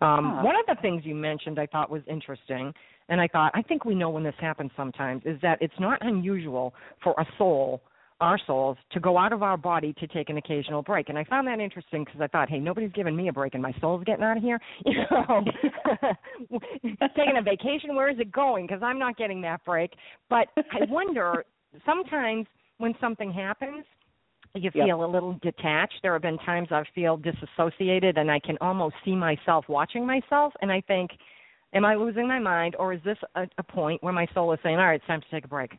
[0.00, 0.42] Um Huh.
[0.42, 2.72] one of the things you mentioned i thought was interesting
[3.08, 5.98] and i thought i think we know when this happens sometimes is that it's not
[6.02, 7.80] unusual for a soul
[8.20, 11.08] our souls to go out of our body to take an occasional break.
[11.10, 13.62] And i found that interesting because i thought hey nobody's giving me a break and
[13.62, 14.58] my soul's getting out of here.
[14.86, 15.44] You know?
[17.16, 18.66] Taking a vacation where is it going?
[18.66, 19.92] Because i'm not getting that break.
[20.30, 21.44] But i wonder
[21.84, 22.46] sometimes
[22.78, 23.84] when something happens
[24.56, 24.86] you Yep.
[24.86, 26.00] feel a little detached.
[26.02, 30.52] There have been times I feel disassociated and I can almost see myself watching myself
[30.60, 31.10] and I think,
[31.74, 34.60] am I losing my mind or is this a, a point where my soul is
[34.62, 35.72] saying, all right, it's time to take a break?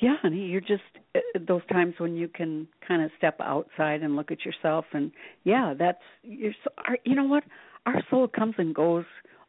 [0.00, 0.82] yeah, honey, you're just
[1.14, 5.12] uh, those times when you can kind of step outside and look at yourself, and
[5.44, 6.52] yeah, that's your.
[6.78, 7.44] Our, you know what?
[7.86, 9.04] Our soul comes and goes.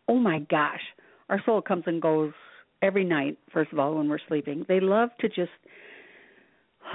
[0.07, 0.81] Oh my gosh,
[1.29, 2.33] our soul comes and goes
[2.81, 3.37] every night.
[3.53, 5.51] First of all, when we're sleeping, they love to just.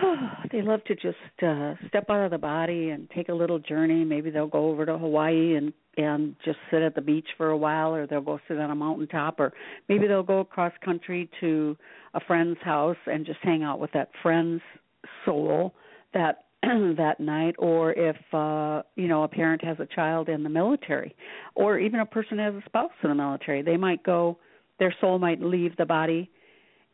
[0.53, 4.05] they love to just uh step out of the body and take a little journey.
[4.05, 7.57] Maybe they'll go over to Hawaii and and just sit at the beach for a
[7.57, 9.53] while or they'll go sit on a mountaintop or
[9.89, 11.77] maybe they'll go across country to
[12.15, 14.63] a friend's house and just hang out with that friend's
[15.25, 15.75] soul
[16.13, 20.49] that that night or if uh you know a parent has a child in the
[20.49, 21.15] military
[21.55, 24.39] or even a person has a spouse in the military they might go
[24.79, 26.31] their soul might leave the body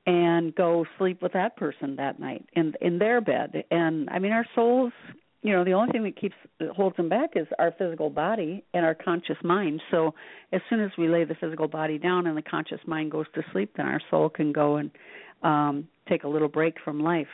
[0.07, 3.65] and go sleep with that person that night in in their bed.
[3.71, 4.93] And i mean our souls
[5.43, 6.35] you know the only thing that keeps
[6.75, 9.81] holds them back is our physical body and our conscious mind.
[9.91, 10.15] So
[10.53, 13.43] as soon as we lay the physical body down and the conscious mind goes to
[13.53, 14.91] sleep then our soul can go and
[15.43, 17.27] um take a little break from life.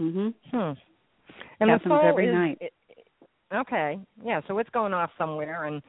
[0.00, 0.72] Mhm hmm.
[1.60, 2.58] And happens the soul every is, night.
[2.60, 2.72] it,
[3.54, 3.98] okay.
[4.24, 5.82] Yeah so it's going off somewhere and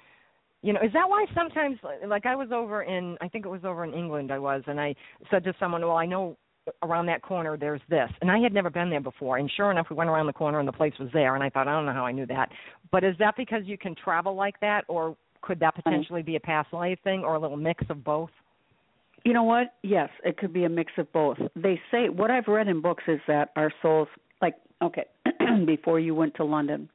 [0.67, 3.63] you know is that why sometimes like i was over in i think it was
[3.63, 4.93] over in england i was and i
[5.31, 6.35] said to someone well i know
[6.83, 9.87] around that corner there's this and i had never been there before and sure enough
[9.89, 11.85] we went around the corner and the place was there and i thought i don't
[11.85, 12.49] know how i knew that.
[12.91, 15.89] But is that because you can travel like that or could that mm-hmm.
[15.89, 18.31] potentially be a past life thing or a little mix of both?
[19.23, 19.75] You know what?
[19.83, 21.37] Yes it could be a mix of both.
[21.55, 24.09] They say what i've read in books is that our souls
[24.41, 25.05] like okay
[25.65, 26.89] before you went to london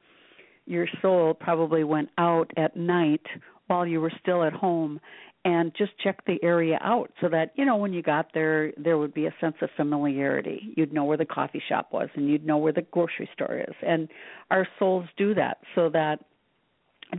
[0.65, 3.25] your soul probably went out at night
[3.67, 4.99] while you were still at home
[5.45, 8.97] and just check the area out so that you know when you got there there
[8.97, 10.73] would be a sense of familiarity.
[10.77, 13.75] You'd know where the coffee shop was and you'd know where the grocery store is.
[13.85, 14.07] And
[14.51, 16.19] our souls do that so that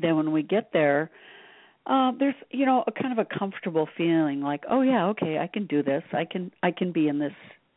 [0.01, 1.11] then when we get there
[1.87, 5.47] uh there's you know a kind of a comfortable feeling like oh yeah okay i
[5.47, 6.03] can do this.
[6.13, 7.35] I can i can be in this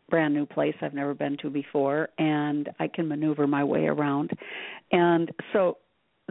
[0.09, 4.31] brand new place i've never been to before and i can maneuver my way around.
[4.93, 5.79] And so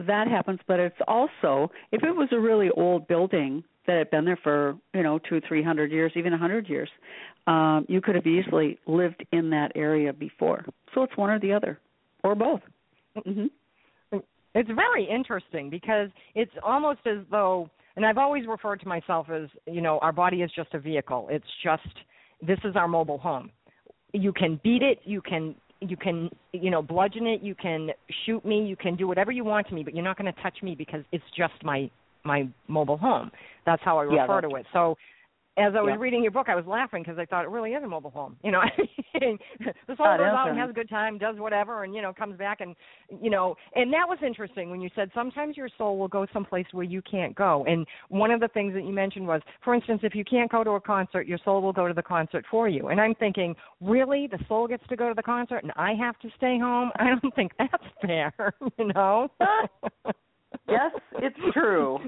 [0.05, 4.25] that happens but it's also if it was a really old building that had been
[4.25, 6.89] there for you know two three hundred years even a hundred years
[7.47, 10.65] um you could have easily lived in that area before.
[10.93, 11.79] So it's one or the other
[12.23, 12.61] or both.
[13.17, 14.17] Mm-hmm.
[14.53, 19.49] it's very interesting because it's almost as though and i've always referred to myself as
[19.65, 21.27] you know our body is just a vehicle.
[21.31, 21.87] It's just
[22.45, 23.49] this is our mobile home.
[24.13, 24.99] You can beat it.
[25.03, 27.89] You can you can you know bludgeon it you can
[28.25, 30.41] shoot me you can do whatever you want to me but you're not going to
[30.41, 31.89] touch me because it's just my
[32.27, 33.31] my mobile home.
[33.65, 34.65] That's how I Yeah, refer to it.
[34.73, 34.95] So
[35.57, 35.99] as I was Yeah.
[35.99, 38.37] reading your book, I was laughing because I thought it really is a mobile home.
[38.47, 38.61] You know,
[39.19, 42.01] the oh, soul Oh, goes out and has a good time, does whatever, and you
[42.01, 42.75] know comes back and
[43.09, 43.55] you know.
[43.75, 47.01] And that was interesting when you said sometimes your soul will go someplace where you
[47.01, 47.65] can't go.
[47.67, 50.63] And one of the things that you mentioned was, for instance, if you can't go
[50.63, 52.87] to a concert, your soul will go to the concert for you.
[52.89, 56.17] And I'm thinking, really, the soul gets to go to the concert and I have
[56.19, 56.91] to stay home?
[56.99, 58.33] I don't think that's fair.
[58.77, 59.29] You know.
[60.69, 60.91] yes
[61.21, 61.99] it's true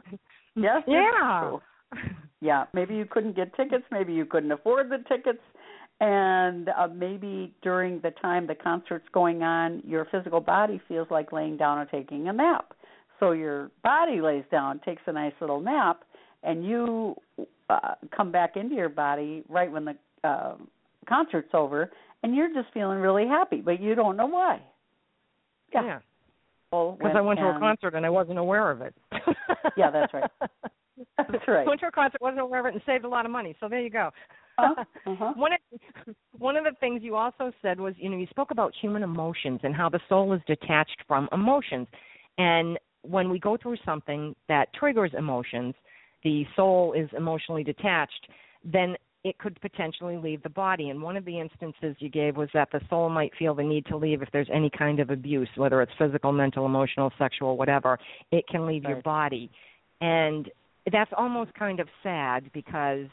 [0.55, 1.39] yes it's Yeah.
[1.39, 1.61] true.
[2.41, 5.41] Yeah maybe you couldn't get tickets maybe you couldn't afford the tickets
[6.01, 11.31] and uh, maybe during the time the concert's going on your physical body feels like
[11.31, 12.73] laying down or taking a nap
[13.19, 16.03] so your body lays down takes a nice little nap
[16.43, 17.15] and you
[17.69, 20.55] uh, come back into your body right when the uh,
[21.07, 21.91] concert's over
[22.23, 24.61] and you're just feeling really happy but you don't know why
[25.73, 25.99] yeah, yeah.
[26.71, 28.95] Well, Because I went to a concert and I wasn't aware of it.
[29.77, 30.29] Yeah, that's right.
[31.17, 31.65] That's right.
[31.65, 33.55] Went to a concert, wasn't it, and saved a lot of money.
[33.59, 34.09] So there you go.
[34.57, 35.33] Uh-huh, uh-huh.
[35.37, 38.73] One of one of the things you also said was, you know, you spoke about
[38.79, 41.87] human emotions and how the soul is detached from emotions,
[42.37, 45.73] and when we go through something that triggers emotions,
[46.23, 48.27] the soul is emotionally detached.
[48.63, 50.89] Then it could potentially leave the body.
[50.89, 53.85] And one of the instances you gave was that the soul might feel the need
[53.87, 57.97] to leave if there's any kind of abuse, whether it's physical, mental, emotional, sexual, whatever.
[58.31, 59.51] It can leave your body.
[60.01, 60.49] And
[60.91, 63.07] that's almost kind of sad because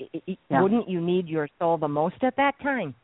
[0.00, 0.62] i i Yeah.
[0.62, 2.94] wouldn't you need your soul the most at that time?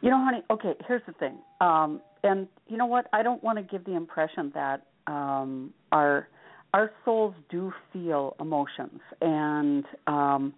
[0.00, 1.38] You know, honey, okay, here's the thing.
[1.60, 3.06] Um and you know what?
[3.12, 6.28] I don't want to give the impression that um our
[6.74, 10.54] our souls do feel emotions and um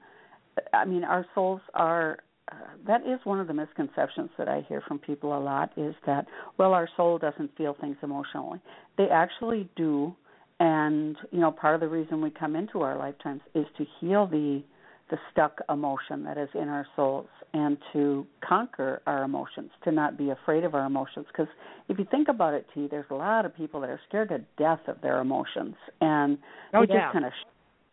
[0.72, 2.18] I mean our souls are
[2.52, 2.56] uh,
[2.87, 6.26] that is one of the misconceptions that I hear from people a lot is that
[6.59, 8.61] well our soul doesn't feel things emotionally.
[8.98, 10.14] They actually do
[10.61, 14.27] and you know part of the reason we come into our lifetimes is to heal
[14.27, 14.62] the
[15.11, 20.16] the stuck emotion that is in our souls and to conquer our emotions, to not
[20.16, 21.27] be afraid of our emotions.
[21.27, 21.49] Because
[21.88, 24.38] if you think about it, T, there's a lot of people that are scared to
[24.57, 26.38] death of their emotions, and
[26.75, 27.01] Oh, they yeah.
[27.01, 27.33] just kind of,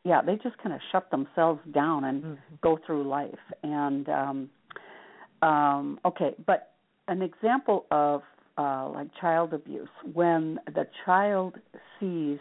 [0.04, 2.38] yeah, they just kind of shut themselves down and Mhm.
[2.62, 3.40] go through life.
[3.64, 4.50] And um
[5.42, 6.74] um, okay, but
[7.08, 8.22] an example of
[8.58, 11.56] uh, like child abuse when the child
[12.00, 12.40] sees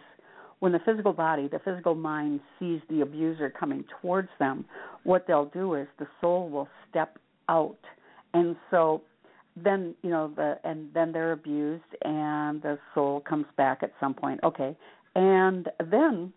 [0.61, 4.65] when the physical body, the physical mind sees the abuser coming towards them,
[5.05, 7.79] what they'll do is the soul will step out.
[8.35, 9.03] And so
[9.57, 14.15] then, you know, the and then they're abused and the soul comes back at some
[14.15, 14.41] point.
[14.45, 14.77] Okay.
[15.15, 16.33] And then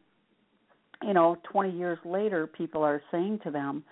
[1.01, 3.83] you know, 20 years later people are saying to them,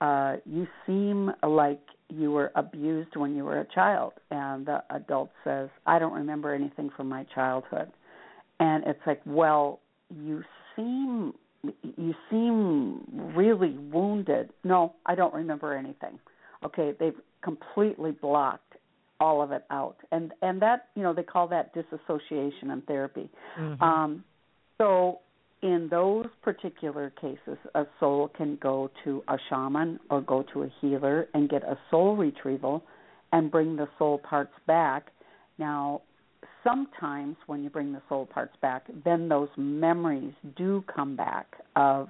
[0.00, 5.30] uh, you seem like you were abused when you were a child and the adult
[5.44, 7.90] says i don't remember anything from my childhood
[8.60, 10.42] and it's like well you
[10.74, 11.32] seem
[11.96, 16.18] you seem really wounded no i don't remember anything
[16.64, 18.74] okay they've completely blocked
[19.20, 23.28] all of it out and and that you know they call that disassociation in therapy
[23.58, 23.82] mm-hmm.
[23.82, 24.24] um
[24.78, 25.20] so
[25.62, 30.72] in those particular cases, a soul can go to a shaman or go to a
[30.80, 32.84] healer and get a soul retrieval
[33.32, 35.10] and bring the soul parts back.
[35.58, 36.02] Now,
[36.68, 42.08] sometimes when you bring the soul parts back, then those memories do come back of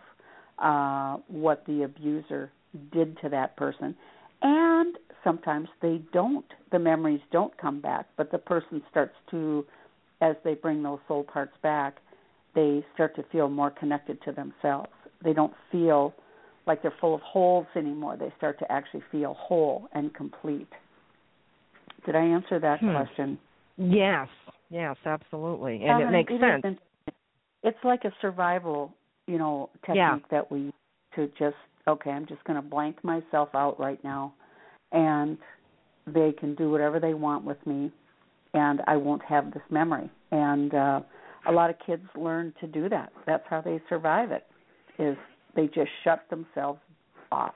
[0.58, 2.50] uh, what the abuser
[2.92, 3.94] did to that person.
[4.42, 6.44] And sometimes they don't.
[6.72, 9.64] The memories don't come back, but the person starts to,
[10.20, 11.98] as they bring those soul parts back,
[12.54, 14.90] they start to feel more connected to themselves.
[15.22, 16.14] They don't feel
[16.66, 18.16] like they're full of holes anymore.
[18.16, 20.68] They start to actually feel whole and complete.
[22.04, 22.90] Did I answer that hmm.
[22.90, 23.38] question?
[23.78, 24.28] Yes,
[24.70, 26.78] yes, absolutely, and it makes it sense.
[27.62, 28.92] It's like a survival,
[29.26, 30.16] you know, technique yeah.
[30.30, 30.72] that we
[31.14, 32.10] to just okay.
[32.10, 34.34] I'm just going to blank myself out right now,
[34.92, 35.38] and
[36.06, 37.92] they can do whatever they want with me,
[38.54, 40.10] and I won't have this memory.
[40.30, 41.00] And uh,
[41.48, 43.12] a lot of kids learn to do that.
[43.26, 44.44] That's how they survive it.
[44.98, 45.16] Is
[45.54, 46.80] they just shut themselves
[47.30, 47.54] off.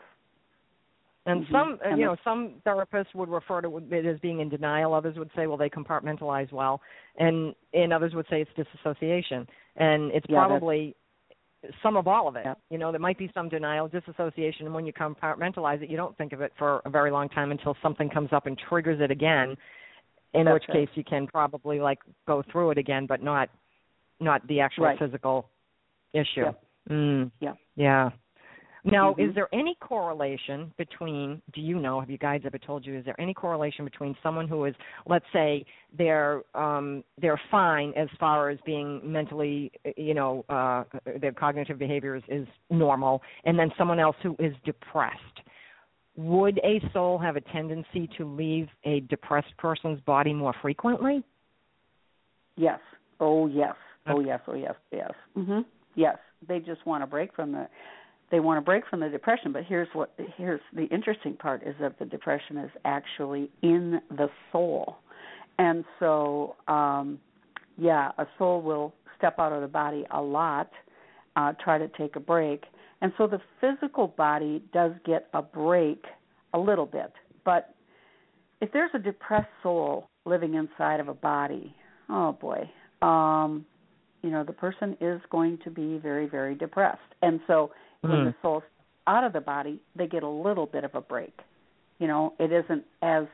[1.25, 1.55] And mm-hmm.
[1.55, 4.93] some, and you know, some therapists would refer to it as being in denial.
[4.93, 6.81] Others would say, well, they compartmentalize well,
[7.17, 9.47] and and others would say it's disassociation.
[9.77, 10.97] And it's yeah, probably
[11.83, 12.43] some of all of it.
[12.45, 12.55] Yeah.
[12.71, 16.17] You know, there might be some denial, disassociation, and when you compartmentalize it, you don't
[16.19, 19.11] think of it for a very long time until something comes up and triggers it
[19.11, 19.57] again.
[20.35, 20.89] In That's which right.
[20.89, 23.49] case, you can probably like go through it again, but not
[24.19, 24.99] not the actual right.
[24.99, 25.49] physical
[26.13, 26.47] issue.
[26.47, 26.53] Yeah.
[26.91, 27.31] Mm.
[27.41, 27.53] Yeah.
[27.77, 28.11] Yeah.
[28.85, 29.31] Now, mm-hmm.
[29.31, 31.41] is there any correlation between?
[31.55, 32.01] Do you know?
[32.01, 32.99] Have you guys ever told you?
[32.99, 34.75] Is there any correlation between someone who is,
[35.07, 35.65] let's say,
[35.97, 40.83] they're um, they're fine as far as being mentally, you know, uh,
[41.21, 45.17] their cognitive behavior is, is normal, and then someone else who is depressed?
[46.17, 51.23] Would a soul have a tendency to leave a depressed person's body more frequently?
[52.57, 52.81] Yes.
[53.21, 53.75] Oh yes.
[54.09, 55.13] Oh yes, oh yes, yes.
[55.37, 55.65] Mhm.
[55.95, 56.17] Yes,
[56.49, 57.69] they just want to break from the
[58.33, 61.75] they want to break from the depression, but here's what here's the interesting part is
[61.81, 64.97] that the depression is actually in the soul.
[65.59, 67.21] And so um
[67.77, 70.71] yeah, a soul will step out of the body a lot,
[71.37, 72.65] uh try to take a break.
[73.03, 76.03] And so the physical body does get a break
[76.55, 77.13] a little bit.
[77.45, 77.75] But
[78.63, 81.77] if there's a depressed soul living inside of a body,
[82.09, 82.69] oh boy.
[83.03, 83.67] Um
[84.23, 87.73] you know the person is going to be very very depressed and so
[88.05, 88.11] mm.
[88.11, 88.37] when the hmm.
[88.43, 88.63] soul's
[89.07, 91.37] out of the body they get a little bit of a break
[91.99, 93.25] you know it isn't as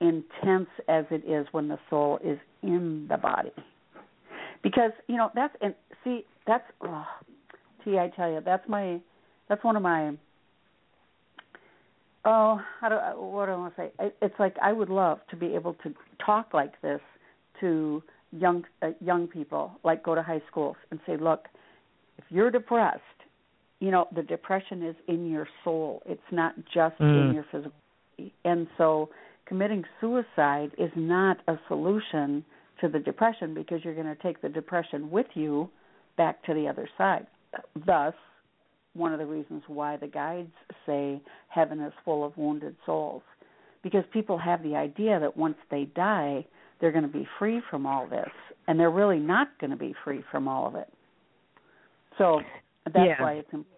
[0.00, 3.52] intense as it is when the soul is in the body
[4.62, 5.74] because you know that's and
[6.04, 7.06] see that's oh,
[7.84, 9.00] T I tell you that's my
[9.48, 10.12] that's one of my
[12.24, 15.20] oh how do I, what do I want to say it's like I would love
[15.30, 17.00] to be able to talk like this
[17.60, 18.02] to
[18.32, 21.46] young uh, young people like go to high schools and say look
[22.18, 23.00] if you're depressed
[23.80, 26.02] you know the depression is in your soul.
[26.06, 27.28] It's not just mm.
[27.28, 27.72] in your physical
[28.44, 29.10] and so
[29.46, 32.44] committing suicide is not a solution
[32.80, 35.68] to the depression because you're going to take the depression with you
[36.16, 37.26] back to the other side.
[37.86, 38.14] Thus
[38.94, 40.52] one of the reasons why the guides
[40.86, 43.22] say heaven is full of wounded souls.
[43.82, 46.46] Because people have the idea that once they die
[46.80, 48.30] they're going to be free from all this,
[48.68, 50.92] and they're really not going to be free from all of it.
[52.18, 52.40] So
[52.92, 53.22] that's yeah.
[53.22, 53.72] why it's important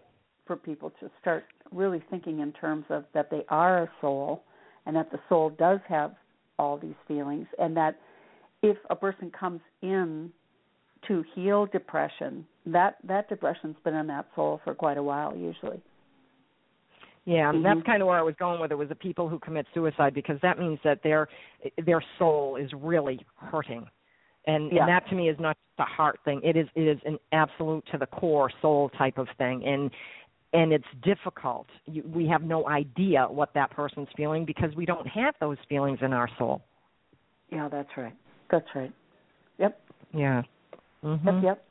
[0.45, 4.43] for people to start really thinking in terms of that they are a soul,
[4.85, 6.13] and that the soul does have
[6.57, 7.99] all these feelings, and that
[8.63, 10.31] if a person comes in
[11.07, 15.81] to heal depression, that that depression's been in that soul for quite a while usually.
[17.25, 17.63] Yeah, mm-hmm.
[17.63, 18.75] that's kind of where I was going with it.
[18.75, 21.27] Was the people who commit suicide because that means that their
[21.85, 23.85] their soul is really hurting,
[24.47, 24.79] and, yeah.
[24.79, 26.41] and that to me is not a heart thing.
[26.43, 29.89] It is it is an absolute to the core soul type of thing, and
[30.53, 31.67] and it's difficult.
[31.85, 35.99] You, we have no idea what that person's feeling because we don't have those feelings
[36.01, 36.61] in our soul.
[37.51, 38.13] Yeah, that's right.
[38.51, 38.91] That's right.
[39.57, 39.79] Yep.
[40.13, 40.41] Yeah.
[41.03, 41.27] Mm-hmm.
[41.27, 41.43] Yep.
[41.43, 41.65] Yep.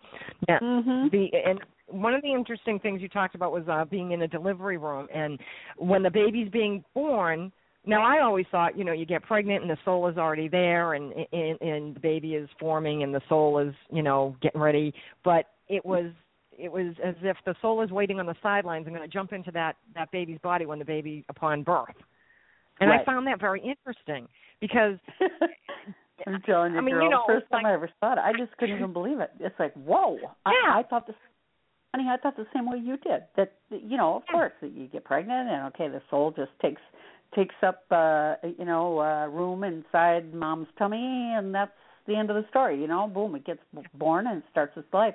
[0.48, 0.58] Yeah.
[0.60, 1.08] Mm-hmm.
[1.10, 4.28] The and one of the interesting things you talked about was uh, being in a
[4.28, 5.38] delivery room, and
[5.76, 7.52] when the baby's being born.
[7.88, 10.92] Now, I always thought, you know, you get pregnant and the soul is already there,
[10.92, 14.92] and and, and the baby is forming, and the soul is, you know, getting ready.
[15.24, 16.12] But it was
[16.58, 19.32] it was as if the soul is waiting on the sidelines and going to jump
[19.32, 21.94] into that that baby's body when the baby upon birth.
[22.80, 23.00] And right.
[23.00, 24.28] I found that very interesting
[24.60, 24.98] because
[26.26, 28.12] I'm telling you, I mean, girl, you know, the first time like, I ever saw
[28.12, 29.30] it, I just couldn't even believe it.
[29.40, 30.18] It's like, whoa!
[30.20, 30.28] Yeah.
[30.44, 31.16] I, I thought this,
[31.94, 33.22] honey, I thought the same way you did.
[33.36, 34.32] That you know, of Yeah.
[34.32, 36.82] course, that you get pregnant, and okay, the soul just takes
[37.34, 41.72] takes up, uh, you know, uh, room inside mom's tummy, and that's
[42.06, 42.80] the end of the story.
[42.80, 43.60] You know, boom, it gets
[43.94, 45.14] born and starts its life.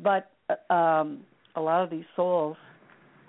[0.00, 1.20] But uh, um,
[1.54, 2.56] a lot of these souls,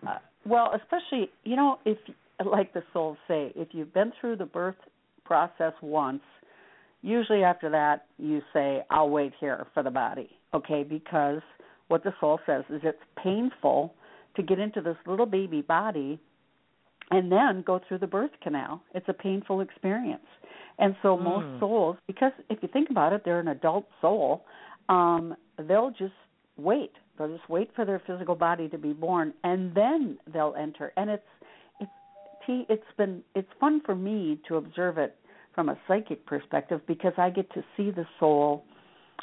[0.08, 1.98] uh, well, especially, you know, if
[2.46, 4.76] like the souls say, if you've been through the birth
[5.26, 6.22] process once
[7.04, 11.42] usually after that you say i'll wait here for the body okay because
[11.90, 13.94] what the soul says is it's painful
[14.36, 16.20] to get into this little baby body
[17.12, 20.26] and then go through the birth canal it's a painful experience
[20.80, 21.24] and so Mm.
[21.24, 24.44] most souls because if you think about it they're an adult soul
[24.90, 25.36] um
[25.68, 26.14] they'll just
[26.58, 30.92] wait they'll just wait for their physical body to be born and then they'll enter
[30.98, 31.24] and it's
[31.80, 31.92] it's
[32.46, 35.16] T, it's been it's fun for me to observe it
[35.56, 38.66] from a psychic perspective because I get to see the soul.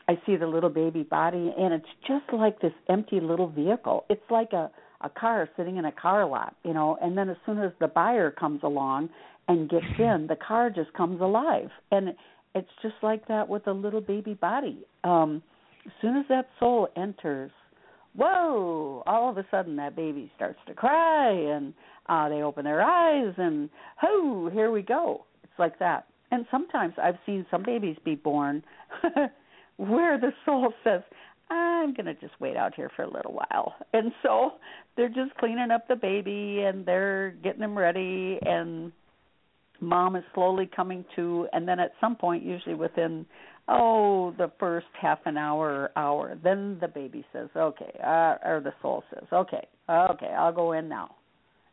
[0.08, 4.04] I see the little baby body, and it's just like this empty little vehicle.
[4.08, 4.70] It's like a
[5.00, 6.98] a car sitting in a car lot, you know.
[7.00, 9.10] And then as soon as the buyer comes along
[9.48, 12.14] and gets in, the car just comes alive, and
[12.54, 14.84] it's just like that with a little baby body.
[15.04, 15.42] Um,
[15.86, 17.50] as soon as that soul enters,
[18.14, 19.02] whoa!
[19.06, 21.72] All of a sudden, that baby starts to cry, and
[22.08, 24.50] uh, they open their eyes, and ho!
[24.52, 25.24] Here we go.
[25.42, 26.06] It's like that.
[26.30, 28.62] And sometimes I've seen some babies be born
[29.76, 31.02] where the soul says,
[31.50, 33.74] I'm going to just wait out here for a little while.
[33.92, 34.52] And so
[34.96, 38.92] they're just cleaning up the baby and they're getting him ready and
[39.80, 43.26] mom is slowly coming to and then at some point usually within
[43.68, 48.60] oh the first half an hour or hour then the baby says okay uh, or
[48.62, 51.14] the soul says okay okay I'll go in now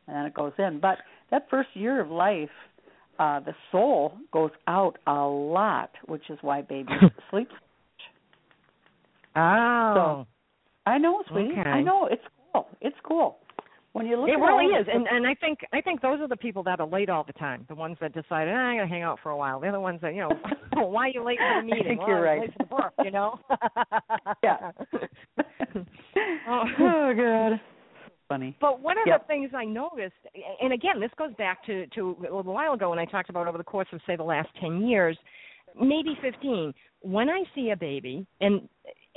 [0.07, 0.97] and then it goes in but
[1.31, 2.49] that first year of life
[3.19, 6.95] uh the soul goes out a lot which is why babies
[7.29, 7.49] sleep
[9.37, 10.25] Oh,
[10.85, 11.51] I know, sweetie.
[11.59, 11.69] Okay.
[11.69, 12.07] I know.
[12.07, 12.21] It's
[12.53, 12.67] cool.
[12.81, 13.37] It's cool.
[13.93, 16.19] When you look it at really is, the- and and I think I think those
[16.19, 17.65] are the people that are late all the time.
[17.67, 19.59] The ones that decide, eh, I'm gonna hang out for a while.
[19.59, 20.31] They're the ones that you know,
[20.87, 21.83] why are you late for the I meeting?
[21.87, 22.41] think well, you're I was right.
[22.41, 23.39] Late for the birth, you know.
[24.43, 24.71] Yeah.
[26.47, 26.63] Oh.
[26.79, 27.59] oh God.
[28.29, 28.55] Funny.
[28.59, 29.21] But one of Yep.
[29.23, 30.13] the things I noticed,
[30.61, 33.47] and again, this goes back to to a little while ago when I talked about
[33.47, 35.17] over the course of say the last ten years,
[35.79, 36.73] maybe fifteen.
[37.01, 38.67] When I see a baby, and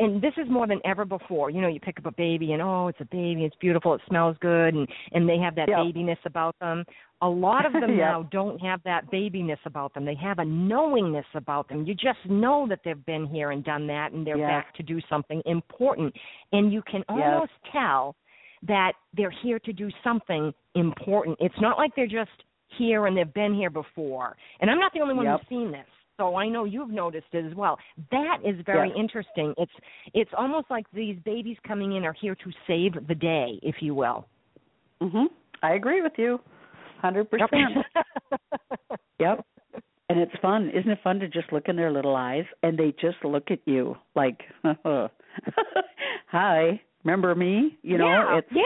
[0.01, 1.51] and this is more than ever before.
[1.51, 4.01] You know, you pick up a baby, and oh, it's a baby, it's beautiful, it
[4.09, 5.79] smells good, and and they have that Yep.
[5.79, 6.85] babiness about them.
[7.23, 7.99] A lot of them Yep.
[7.99, 10.05] now don't have that babiness about them.
[10.05, 11.85] They have a knowingness about them.
[11.87, 14.49] You just know that they've been here and done that, and they're Yes.
[14.49, 16.15] back to do something important,
[16.53, 18.17] and you can almost tell
[18.63, 21.37] that they're here to do something important.
[21.41, 22.31] It's not like they're just
[22.79, 24.37] here and they've been here before.
[24.61, 25.41] And I'm not the only one Yep.
[25.41, 25.87] who's seen this.
[26.21, 27.79] So I know you've noticed it as well.
[28.11, 28.99] That is very Yes.
[28.99, 29.55] interesting.
[29.57, 29.73] It's
[30.13, 33.95] it's almost like these babies coming in are here to save the day, if you
[33.95, 34.27] will.
[35.01, 35.31] Mhm.
[35.63, 36.39] I agree with you.
[37.03, 37.85] 100%.
[39.19, 39.45] Yep.
[40.09, 40.71] And it's fun.
[40.71, 43.61] Isn't it fun to just look in their little eyes and they just look at
[43.67, 44.41] you like,
[46.27, 48.63] "Hi, remember me?" You know, yeah, it's yeah.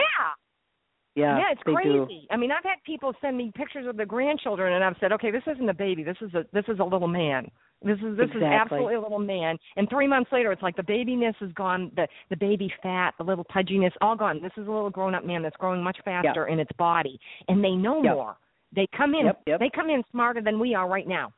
[1.15, 2.05] Yeah, yeah, it's they do.
[2.05, 2.27] crazy.
[2.29, 5.31] I mean, I've had people send me pictures of their grandchildren, and I've said, okay,
[5.31, 6.03] this isn't a baby.
[6.03, 7.49] This is a this is a little man.
[7.83, 9.57] This is this is absolutely a little man.
[9.77, 13.23] And three months later, it's like the babiness is gone, the the baby fat, the
[13.23, 14.41] little pudginess, all gone.
[14.41, 17.63] This is a little grown up man that's growing much faster in its body, and
[17.63, 18.13] they know Yep.
[18.13, 18.35] more.
[18.75, 19.27] They come in.
[19.27, 19.59] Yep, yep.
[19.59, 21.31] They come in smarter than we are right now.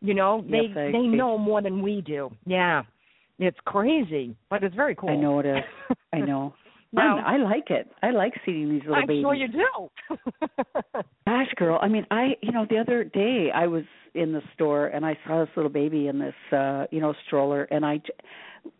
[0.00, 2.30] You know, they I they know more than we do.
[2.44, 2.82] Yeah,
[3.38, 5.10] it's crazy, but it's very cool.
[5.10, 5.62] I know it is.
[6.12, 6.54] I know.
[7.00, 7.90] I, I like it.
[8.02, 9.22] I like seeing these little I'm babies.
[9.22, 10.16] sure you do.
[11.26, 11.78] Gosh, girl.
[11.80, 13.84] I mean, I you know the other day I was
[14.14, 17.64] in the store and I saw this little baby in this uh you know stroller
[17.64, 18.00] and I,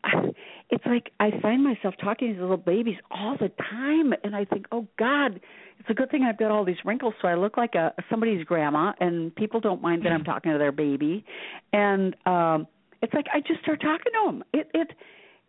[0.05, 0.11] I
[0.71, 4.45] it's like I find myself talking to these little babies all the time and I
[4.45, 5.41] think, oh God,
[5.79, 8.45] it's a good thing I've got all these wrinkles so I look like a somebody's
[8.45, 11.25] grandma and people don't mind that I'm talking to their baby,
[11.73, 12.67] and um
[13.01, 14.45] it's like I just start talking to them.
[14.53, 14.91] It it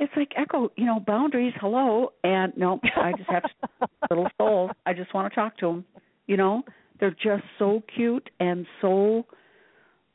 [0.03, 1.53] it's like echo, you know, boundaries.
[1.59, 3.43] Hello, and no, I just have
[4.09, 4.71] little souls.
[4.85, 5.85] I just want to talk to them.
[6.27, 6.63] You know,
[6.99, 9.25] they're just so cute and so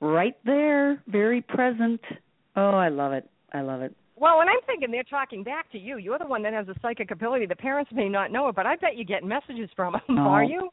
[0.01, 2.01] right there, very present.
[2.57, 3.28] Oh, I love it.
[3.53, 3.95] I love it.
[4.16, 5.99] Well, and I'm thinking they're talking back to you.
[5.99, 7.47] You're the one that has a psychic ability.
[7.47, 10.16] The parents may not know it, but I bet you get messages from them.
[10.16, 10.22] No.
[10.22, 10.70] Are you?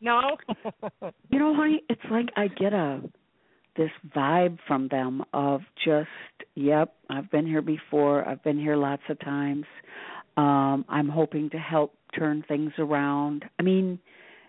[0.00, 0.36] No.
[1.30, 3.02] You know, honey, it's like I get a
[3.76, 6.08] this vibe from them of just,
[6.54, 8.26] yep, I've been here before.
[8.26, 9.64] I've been here lots of times.
[10.36, 13.44] Um, I'm hoping to help turn things around.
[13.58, 13.98] I mean,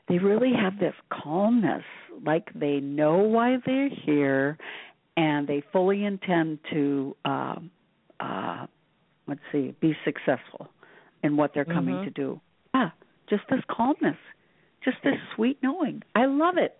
[0.09, 1.83] they really have this calmness,
[2.25, 4.57] like they know why they're here,
[5.15, 7.55] and they fully intend to, uh,
[8.19, 8.65] uh,
[9.27, 10.67] let's see, be successful
[11.23, 12.03] in what they're coming Mhm.
[12.05, 12.41] to do.
[12.73, 12.89] Yeah,
[13.27, 14.17] just this calmness,
[14.81, 16.03] just this sweet knowing.
[16.15, 16.77] I love it.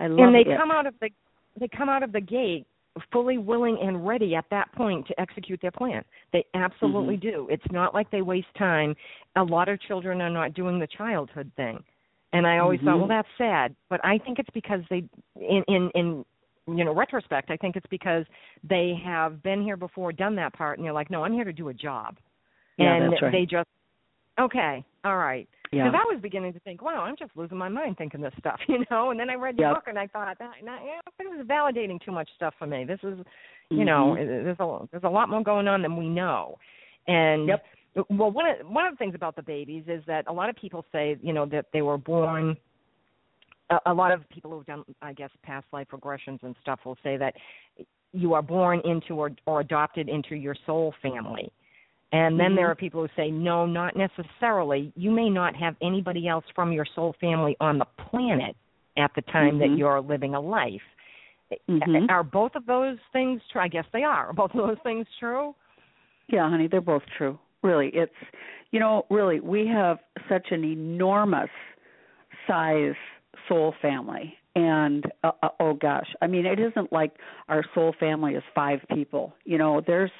[0.00, 0.22] I love it.
[0.22, 0.56] and they it.
[0.58, 1.10] come out of the
[1.58, 2.66] they come out of the gate
[3.12, 6.04] fully willing and ready at that point to execute their plan.
[6.32, 7.20] They absolutely Mhm.
[7.20, 7.48] do.
[7.50, 8.96] It's not like they waste time.
[9.36, 11.82] A lot of children are not doing the childhood thing.
[12.32, 12.98] And I always thought, Mhm.
[12.98, 15.04] well that's sad, but I think it's because they
[15.36, 16.24] in in in
[16.66, 18.26] you know retrospect, I think it's because
[18.62, 21.52] they have been here before, done that part and they're like, "No, I'm here to
[21.52, 22.18] do a job."
[22.76, 23.32] Yeah, and right.
[23.32, 23.68] they just
[24.40, 25.48] okay, all right.
[25.72, 25.84] yeah.
[25.84, 28.58] Because I was beginning to think, wow, I'm just losing my mind thinking this stuff,
[28.68, 29.10] you know.
[29.10, 29.74] And then I read the Yep.
[29.74, 32.84] book and I thought, that, that, yeah, it was validating too much stuff for me.
[32.84, 33.18] This is,
[33.70, 34.20] you know, Mhm.
[34.22, 36.58] it- there's a there's a lot more going on than we know.
[37.06, 37.64] And Yep.
[38.10, 40.56] well, one of one of the things about the babies is that a lot of
[40.56, 42.56] people say, you know, that they were born.
[43.70, 46.96] A, a lot of people who've done, I guess, past life regressions and stuff will
[47.02, 47.34] say that
[48.12, 51.52] you are born into or, or adopted into your soul family.
[52.12, 52.70] And then there Mhm.
[52.70, 54.92] are people who say, no, not necessarily.
[54.96, 58.56] You may not have anybody else from your soul family on the planet
[58.96, 59.78] at the time that Mhm.
[59.78, 60.82] you're living a life.
[61.68, 62.10] Mhm.
[62.10, 63.60] Are both of those things true?
[63.60, 64.28] I guess they are.
[64.28, 65.54] Are both of those things true?
[66.28, 67.38] Yeah, honey, they're both true.
[67.62, 68.14] Really, it's
[68.70, 69.98] you know, really, we have
[70.28, 71.48] such an enormous
[72.46, 72.94] size
[73.48, 77.12] soul family, and uh, uh, oh gosh, I mean, it isn't like
[77.48, 79.34] our soul family is five people.
[79.44, 80.10] You know, there's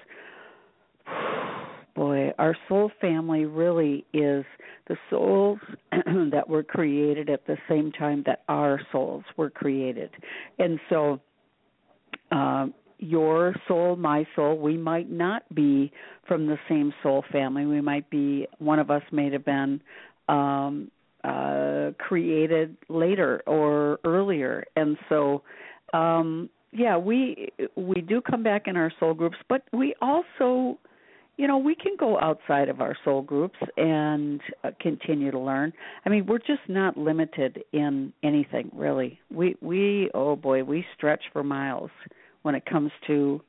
[1.98, 4.44] boy, our soul family really is
[4.86, 5.58] the souls
[6.30, 10.10] that were created at the same time that our souls were created,
[10.58, 11.20] and so.
[12.30, 15.92] Um, your soul, my soul, we might not be
[16.26, 17.64] from the same soul family.
[17.64, 19.80] We might be one of us may have been
[20.28, 20.90] um
[21.22, 24.64] uh created later or earlier.
[24.74, 25.42] And so
[25.94, 30.78] um yeah, we we do come back in our soul groups, but we also
[31.38, 35.72] you know, we can go outside of our soul groups and uh, continue to learn.
[36.04, 39.18] I mean, we're just not limited in anything, really.
[39.32, 41.90] We we oh boy, we stretch for miles
[42.42, 43.40] when it comes to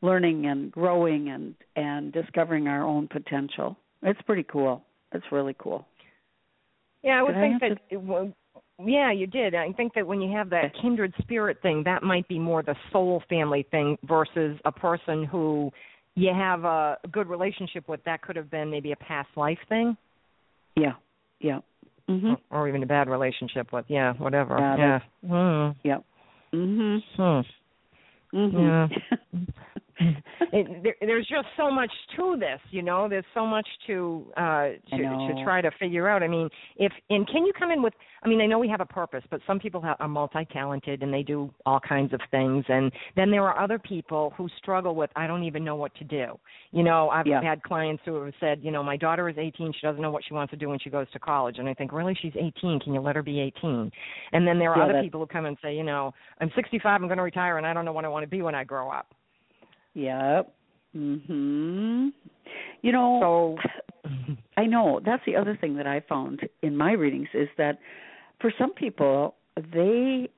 [0.00, 3.76] learning and growing and and discovering our own potential.
[4.02, 4.82] It's pretty cool.
[5.12, 5.86] It's really cool.
[7.02, 8.32] Yeah, I would Did I think answer- that.
[8.84, 9.54] Yeah, you did.
[9.54, 12.74] I think that when you have that kindred spirit thing, that might be more the
[12.90, 15.70] soul family thing versus a person who
[16.14, 18.02] you have a good relationship with.
[18.04, 19.96] That could have been maybe a past life thing,
[20.76, 20.94] Yeah.
[21.40, 21.60] Yeah.
[22.08, 22.38] Mhm.
[22.50, 23.86] or even a bad relationship with.
[23.88, 24.58] Yeah, whatever.
[24.58, 25.00] Yeah, Yeah.
[25.24, 25.76] Mm.
[25.82, 25.98] Yeah.
[26.52, 27.02] Mhm.
[27.16, 28.36] Hmm.
[28.36, 29.48] Mhm.
[30.52, 33.08] it, there, there's just so much to this, you know.
[33.08, 36.22] There's so much to uh to to try to figure out.
[36.22, 37.94] I mean, if and can you come in with?
[38.22, 41.12] I mean, I know we have a purpose, but some people ha are multi-talented and
[41.12, 45.10] they do all kinds of things, and then there are other people who struggle with
[45.14, 46.38] I don't even know what to do.
[46.72, 47.40] You know, I've Yeah.
[47.42, 50.24] had clients who have said, you know, my daughter is 18, she doesn't know what
[50.26, 52.80] she wants to do when she goes to college, and I think, really, she's 18.
[52.80, 53.90] Can you let her be 18?
[54.32, 56.50] And then there are Yeah, other that- people who come and say, you know, I'm
[56.56, 58.54] 65, I'm going to retire, and I don't know what I want to be when
[58.56, 59.14] I grow up.
[59.94, 60.54] Yep.
[60.96, 62.12] Mhm.
[62.82, 63.56] You know,
[64.04, 64.10] So
[64.56, 67.78] I know that's the other thing that I found in my readings is that
[68.40, 70.28] for some people they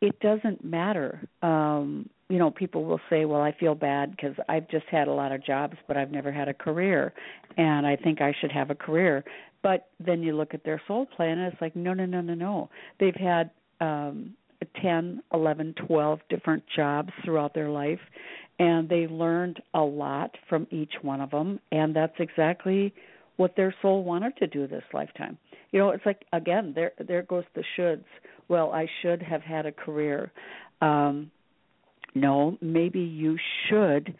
[0.00, 1.26] it doesn't matter.
[1.42, 5.12] Um you know, people will say, "Well, I feel bad because I've just had a
[5.12, 7.14] lot of jobs, but I've never had a career,
[7.56, 9.24] and I think I should have a career."
[9.62, 12.34] But then you look at their soul plan, and it's like, no, no, no, no,
[12.34, 12.68] no.
[13.00, 13.50] They've had
[13.80, 14.34] um,
[14.80, 18.00] 10, 11, 12 different jobs throughout their life,
[18.58, 22.92] and they learned a lot from each one of them, and that's exactly
[23.36, 25.38] what their soul wanted to do this lifetime.
[25.70, 28.04] You know, it's like again, there there goes the shoulds.
[28.48, 30.32] Well, I should have had a career.
[30.80, 31.30] Um,
[32.14, 33.36] no, maybe you
[33.68, 34.16] should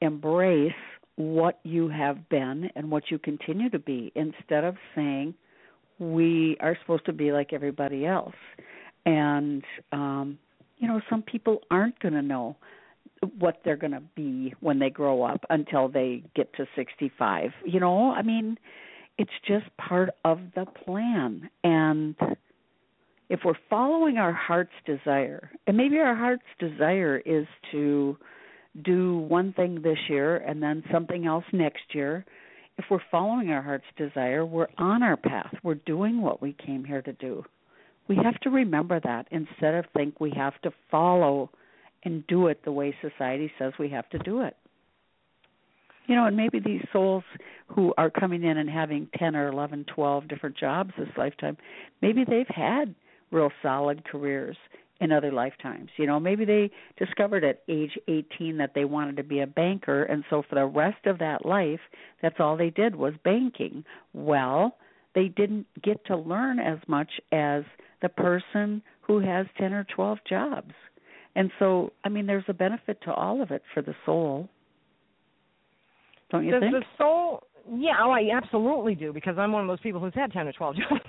[0.00, 0.72] embrace
[1.16, 5.34] what you have been and what you continue to be instead of saying
[5.98, 8.34] we are supposed to be like everybody else.
[9.08, 10.38] And um
[10.78, 12.56] you know, some people aren't going to know
[13.38, 17.50] what they're going to be when they grow up until they get to 65.
[17.64, 18.58] You know, I mean,
[19.18, 21.50] it's just part of the plan.
[21.64, 22.14] And
[23.28, 28.16] if we're following our heart's desire, and maybe our heart's desire is to
[28.84, 32.24] do one thing this year and then something else next year,
[32.78, 35.52] if we're following our heart's desire, we're on our path.
[35.64, 37.44] We're doing what we came here to do.
[38.08, 41.50] We have to remember that instead of think we have to follow
[42.04, 44.56] and do it the way society says we have to do it.
[46.06, 47.24] You know, and maybe these souls
[47.66, 51.58] who are coming in and having 10 or 11, 12 different jobs this lifetime,
[52.00, 52.94] maybe they've had
[53.30, 54.56] real solid careers
[55.00, 55.90] in other lifetimes.
[55.96, 60.04] You know, maybe they discovered at age 18 that they wanted to be a banker
[60.04, 61.80] and so for the rest of that life
[62.22, 63.84] that's all they did was banking.
[64.14, 64.76] Well,
[65.14, 67.64] they didn't get to learn as much as
[68.02, 70.72] the person who has 10 or 12 jobs.
[71.34, 74.48] And so, I mean, there's a benefit to all of it for the soul.
[76.30, 76.72] Don't you Does think?
[76.74, 77.42] the soul
[77.76, 80.52] yeah, oh, I absolutely do because I'm one of those people who's had ten or
[80.52, 81.00] twelve jobs.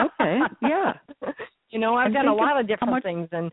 [0.00, 0.92] okay, yeah.
[1.70, 3.50] You know, I've And done a lot of different much- things, and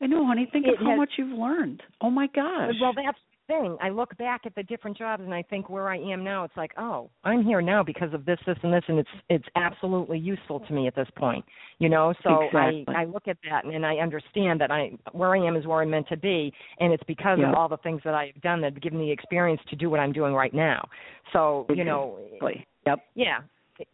[0.00, 0.48] I know, honey.
[0.50, 1.82] Think of how has- much you've learned.
[2.00, 2.72] Oh my gosh.
[2.80, 3.18] well, that's
[3.48, 3.76] thing.
[3.82, 6.44] I look back at the different jobs, and I think where I am now.
[6.44, 9.44] It's like, oh, I'm here now because of this, this, and this, and it's it's
[9.56, 11.44] absolutely useful to me at this point.
[11.80, 12.84] You know, so Exactly.
[12.96, 15.66] I I look at that and, and I understand that I where I am is
[15.66, 17.48] where I'm meant to be, and it's because Yeah.
[17.48, 19.90] of all the things that I've done that have given me the experience to do
[19.90, 20.86] what I'm doing right now.
[21.32, 22.66] So you know, Exactly.
[22.86, 23.00] Yep.
[23.14, 23.40] yeah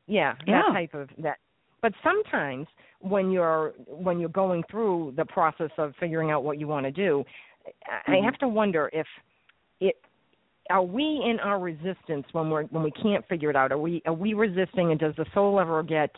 [0.07, 0.63] yeah Yeah.
[0.63, 1.39] that type of that
[1.83, 2.67] but sometimes
[3.01, 6.93] when you're when you're going through the process of figuring out what you want to
[6.93, 7.25] do
[8.07, 8.25] I Mhm.
[8.25, 9.07] have to wonder if
[9.81, 9.97] it
[10.71, 13.73] are we in our resistance when we're when we can't figure it out?
[13.73, 16.11] Are we are we resisting and does the soul ever get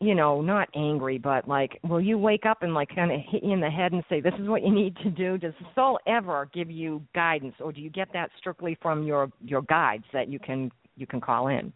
[0.00, 3.42] you know not angry but like will you wake up and like kind of hit
[3.42, 5.66] you in the head and say this is what you need to do does the
[5.74, 10.04] soul ever give you guidance or do you get that strictly from your your guides
[10.12, 11.72] that you can you can call in?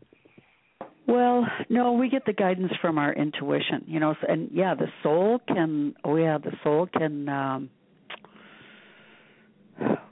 [1.07, 5.41] Well, no, we get the guidance from our intuition, you know, and yeah, the soul
[5.49, 7.71] can oh yeah, the soul can um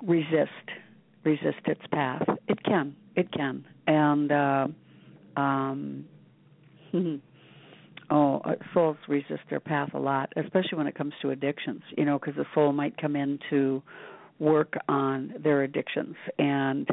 [0.03, 0.51] resist
[1.25, 2.27] resist its path.
[2.49, 2.97] It can.
[3.17, 3.65] It can.
[3.87, 4.67] And uh
[5.37, 6.05] um
[8.11, 12.05] oh, uh, souls resist their path a lot, especially when it comes to addictions, you
[12.05, 13.83] know, because the soul might come in to
[14.41, 16.89] work on their addictions and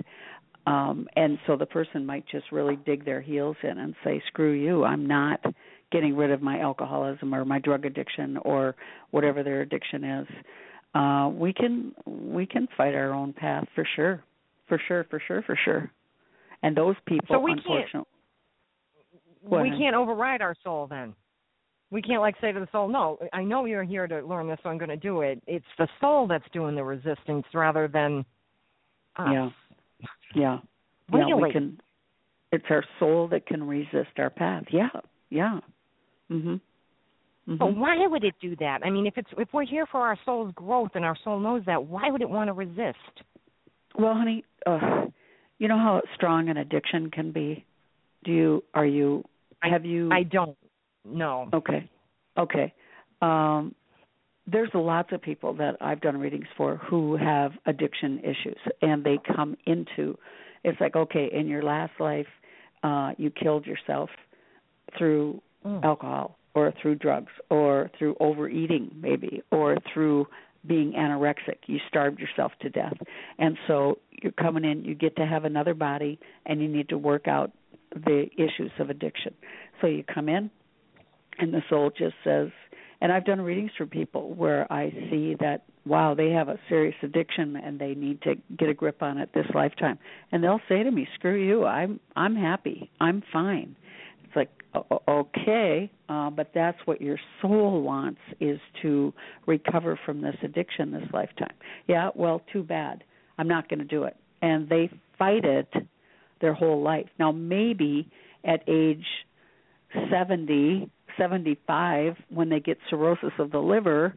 [0.68, 4.52] um and so the person might just really dig their heels in and say screw
[4.52, 5.40] you i'm not
[5.92, 8.76] getting rid of my alcoholism or my drug addiction or
[9.12, 10.28] whatever their addiction is
[10.96, 14.24] uh we can we can fight our own path for sure.
[14.68, 15.92] For sure for sure for sure.
[16.64, 18.12] And those people So we can't- unfortunately
[19.44, 21.14] we can't override our soul then.
[21.90, 24.60] We can't like say to the soul, "No, I know you're here to learn this,
[24.62, 28.26] so I'm going to do it." It's the soul that's doing the resistance rather than
[29.16, 29.32] us.
[29.32, 29.50] Yeah.
[30.34, 30.60] yeah.
[31.14, 31.80] Yeah we can
[32.52, 34.66] it's our soul that can resist our path.
[34.72, 34.90] Yeah.
[35.30, 35.60] Yeah.
[36.30, 36.60] Mhm
[37.48, 38.80] mhm But why would it do that?
[38.84, 41.64] I mean, if it's if we're here for our soul's growth and our soul knows
[41.66, 42.98] that, why would it want to resist?
[43.98, 45.06] Well, honey, uh,
[45.58, 47.66] you know how strong an addiction can be.
[48.24, 48.64] Do you?
[48.74, 49.24] Are you?
[49.64, 50.12] I- have you?
[50.12, 50.58] I don't.
[51.06, 51.50] No.
[51.54, 51.90] Okay,
[52.38, 52.74] okay.
[53.22, 53.74] Um,
[54.46, 59.20] there's lots of people that I've done readings for who have addiction issues, and they
[59.36, 60.18] come into.
[60.64, 62.28] It's like okay, in your last life,
[62.84, 64.10] uh, you killed yourself
[64.98, 65.84] through Mm.
[65.84, 70.26] alcohol or through drugs or through overeating maybe or through
[70.66, 71.58] being anorexic.
[71.68, 72.98] You starved yourself to death.
[73.38, 76.98] And so you're coming in you get to have another body and you need to
[76.98, 77.52] work out
[77.94, 79.36] the issues of addiction.
[79.82, 80.50] So you come in
[81.38, 82.50] and the soul just says
[83.00, 86.96] and I've done readings for people where I see that wow they have a serious
[87.04, 90.00] addiction and they need to get a grip on it this lifetime.
[90.32, 92.90] And they'll say to me screw you I'm I'm happy.
[93.00, 93.76] I'm fine
[94.38, 94.50] like
[95.08, 99.14] okay uh but that's what your soul wants is to
[99.46, 101.54] recover from this addiction this lifetime.
[101.88, 103.04] Yeah well too bad.
[103.38, 104.16] I'm not going to do it.
[104.42, 105.68] And they fight it
[106.40, 107.08] their whole life.
[107.20, 108.10] Now maybe
[108.46, 109.06] at age
[110.10, 114.16] seventy seventy five when they get cirrhosis of the liver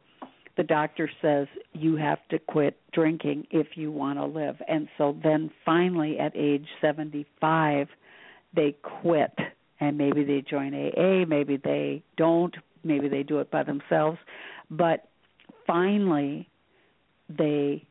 [0.57, 4.57] the doctor says you have to quit drinking if you want to live.
[4.69, 7.89] And so then finally at age 75
[8.55, 9.33] they quit
[9.81, 12.55] and maybe they join AA, maybe they don't,
[12.85, 14.19] maybe they do it by themselves,
[14.71, 15.09] but
[15.67, 16.49] finally
[17.29, 17.87] they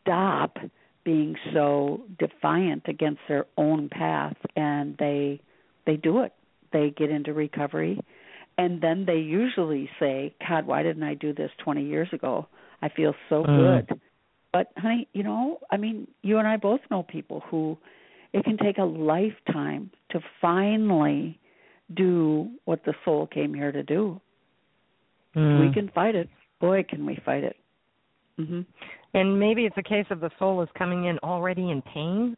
[0.00, 0.56] stop
[1.04, 5.40] being so defiant against their own path and they
[5.86, 6.32] they do it.
[6.72, 8.00] They get into recovery
[8.56, 12.46] and then they usually say, "God, why didn't I do this 20 years ago?
[12.80, 13.56] I feel so Mm.
[13.56, 14.00] good."
[14.52, 17.76] But honey, you know, I mean, you and I both know people who
[18.34, 21.38] it can take a lifetime to finally
[21.94, 24.20] do what the soul came here to do.
[25.36, 25.68] Mm.
[25.68, 26.28] We can fight it.
[26.60, 27.56] Boy, can we fight it.
[28.38, 28.62] Mm-hmm.
[29.14, 32.36] And maybe it's a case of the soul is coming in already in pain.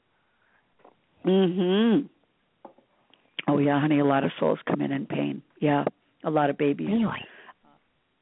[1.24, 2.08] Mhm.
[3.48, 4.00] Oh yeah, honey.
[4.00, 5.42] A lot of souls come in in pain.
[5.60, 5.84] Yeah,
[6.24, 6.88] a lot of babies.
[6.88, 7.24] Really?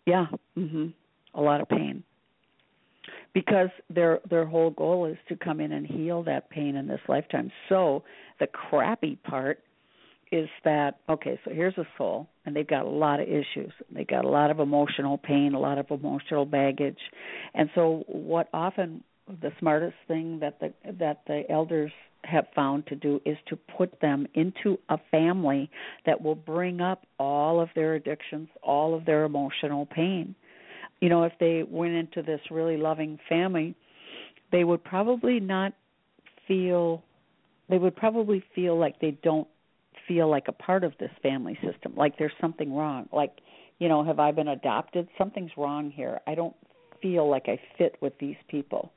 [0.07, 0.27] Yeah.
[0.57, 0.93] Mhm.
[1.35, 2.05] A lot of pain.
[3.35, 7.01] Because their their whole goal is to come in and heal that pain in this
[7.09, 7.51] lifetime.
[7.68, 8.05] So
[8.41, 9.61] the crappy part
[10.30, 13.72] is that okay, so here's a soul and they've got a lot of issues.
[13.91, 16.99] They've got a lot of emotional pain, a lot of emotional baggage.
[17.55, 21.93] And so what often the smartest thing that the that the elders
[22.24, 25.70] have found to do is to put them into a family
[26.07, 30.35] that will bring up all of their addictions, all of their emotional pain.
[31.05, 33.74] You know, if they went into this really loving family,
[34.50, 35.74] they would probably not
[36.48, 37.02] feel
[37.68, 39.46] they would probably feel like they don't
[40.09, 43.07] feel like a part of this family system, like there's something wrong.
[43.12, 43.32] Like,
[43.80, 45.07] you know, have I been adopted?
[45.18, 46.20] Something's wrong here.
[46.26, 46.57] I don't
[47.02, 48.90] feel like I fit with these people.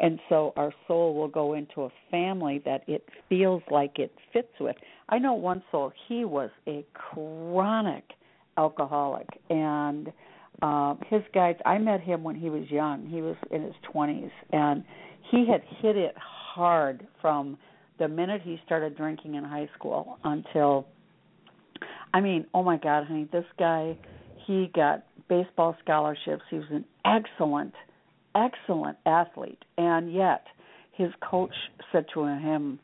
[0.00, 4.52] And so our soul will go into a family that it feels like it fits
[4.58, 4.74] with.
[5.10, 8.02] I know one soul, he was a chronic
[8.56, 10.12] alcoholic and
[10.62, 13.06] uh, his guides I met him when he was young.
[13.06, 14.84] He was in his 20s and
[15.30, 17.58] he had hit it hard from
[17.98, 20.86] the minute he started drinking in high school until
[22.14, 23.96] I mean, oh my god, honey, this guy
[24.46, 26.42] he got baseball scholarships.
[26.48, 27.74] He was an excellent
[28.34, 30.44] excellent athlete and yet
[30.92, 31.54] his coach
[31.90, 32.78] said to him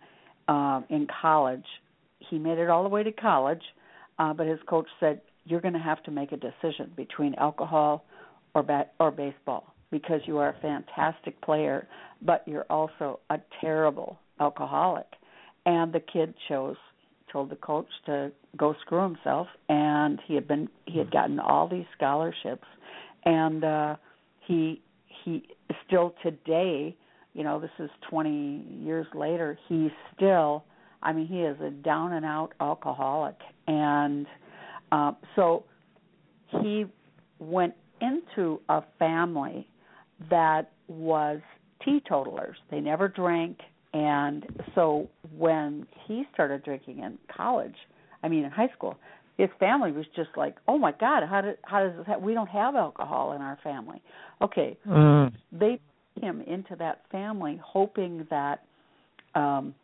[0.49, 1.65] uh, in college,
[2.19, 3.63] he made it all the way to college,
[4.19, 8.05] uh, but his coach said, "You're going to have to make a decision between alcohol
[8.55, 11.89] or bat- or baseball because you are a fantastic player,
[12.23, 15.07] but you're also a terrible alcoholic.
[15.65, 16.77] And the kid chose
[17.33, 21.69] told the coach to go screw himself and he had been he had gotten all
[21.69, 22.67] these scholarships
[23.27, 23.97] and uh
[24.47, 24.81] he
[25.25, 25.43] he
[25.87, 26.97] still today
[27.35, 30.65] you know this is 20 years later he's still
[31.03, 33.37] i mean he is a down and out alcoholic
[33.67, 34.27] and
[34.93, 35.65] uh, so
[36.63, 36.85] he
[37.39, 39.69] went into a family
[40.31, 41.41] that was
[41.85, 43.59] teetotalers they never drank
[43.93, 47.75] and so when he started drinking in college,
[48.23, 48.97] I mean in high school,
[49.39, 52.35] his family was just like, "Oh my God, how did how does this ha- we
[52.35, 54.03] don't have alcohol in our family?"
[54.43, 55.33] Okay, mm.
[55.53, 55.81] they
[56.15, 58.65] put him into that family, hoping that
[59.35, 59.75] um,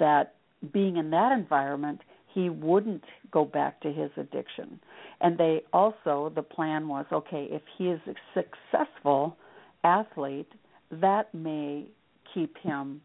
[0.00, 0.34] that
[0.72, 2.00] being in that environment,
[2.34, 4.80] he wouldn't go back to his addiction.
[5.20, 9.36] And they also the plan was, okay, if he is a successful
[9.84, 10.50] athlete,
[10.90, 11.86] that may
[12.32, 13.00] keep him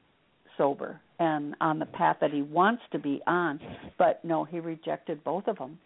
[0.58, 3.60] sober and on the path that he wants to be on.
[3.98, 5.78] But no, he rejected both of them,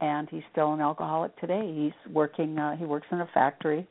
[0.00, 1.72] and he's still an alcoholic today.
[1.74, 2.58] He's working.
[2.58, 3.86] Uh, he works in a factory,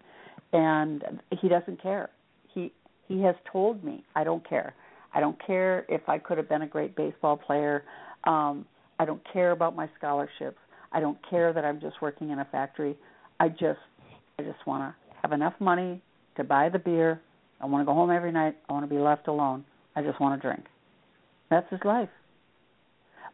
[0.54, 1.04] and
[1.42, 2.10] he doesn't care.
[2.54, 2.72] He
[3.08, 4.74] he has told me, I don't care.
[5.14, 7.84] I don't care if I could have been a great baseball player.
[8.28, 8.66] Um,
[9.00, 10.58] I don't care about my scholarships.
[10.92, 12.96] I don't care that I'm just working in a factory.
[13.40, 13.80] I just
[14.40, 16.02] I just want to have enough money
[16.36, 17.22] to buy the beer
[17.60, 18.56] I want to go home every night.
[18.70, 19.66] I want to be left alone.
[19.96, 20.66] I just want to drink.
[21.50, 22.10] That's his life.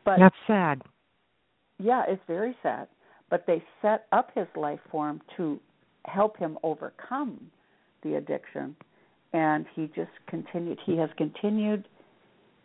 [0.06, 0.82] But that's sad.
[1.80, 2.88] Yeah, it's very sad.
[3.30, 5.60] But they set up his life for him to
[6.06, 7.40] help him overcome
[8.04, 8.76] the addiction,
[9.34, 10.78] and he just continued.
[10.86, 11.88] He has continued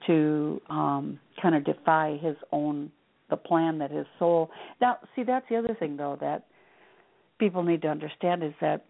[0.06, 2.90] to um kind of defy his own
[3.30, 4.50] the plan that his soul.
[4.80, 6.44] Now, see, that's the other thing though that
[7.38, 8.84] people need to understand is that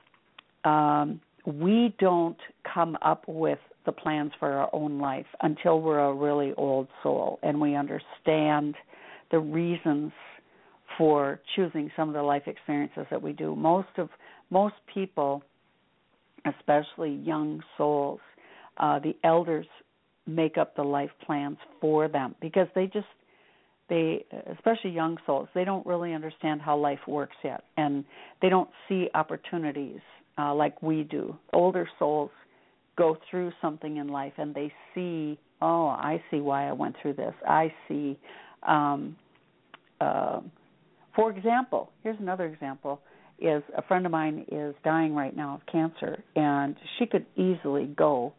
[0.68, 2.38] um we don't
[2.74, 7.38] come up with the plans for our own life until we're a really old soul
[7.42, 8.74] and we understand
[9.30, 10.12] the reasons
[10.96, 13.54] for choosing some of the life experiences that we do.
[13.54, 14.10] Most of
[14.50, 15.42] most people,
[16.44, 18.20] especially young souls,
[18.78, 19.66] uh, the elders
[20.28, 23.06] make up the life plans for them because they just
[23.88, 28.04] they especially young souls they don't really understand how life works yet and
[28.42, 30.00] they don't see opportunities
[30.38, 31.36] uh, like we do.
[31.52, 32.30] Older souls
[32.96, 37.14] go through something in life and they see, oh, I see why I went through
[37.14, 37.34] this.
[37.46, 38.18] I see.
[38.62, 39.16] Um,
[40.00, 40.40] uh,
[41.14, 43.00] for example, here's another example:
[43.40, 47.86] is a friend of mine is dying right now of cancer, and she could easily
[47.86, 48.32] go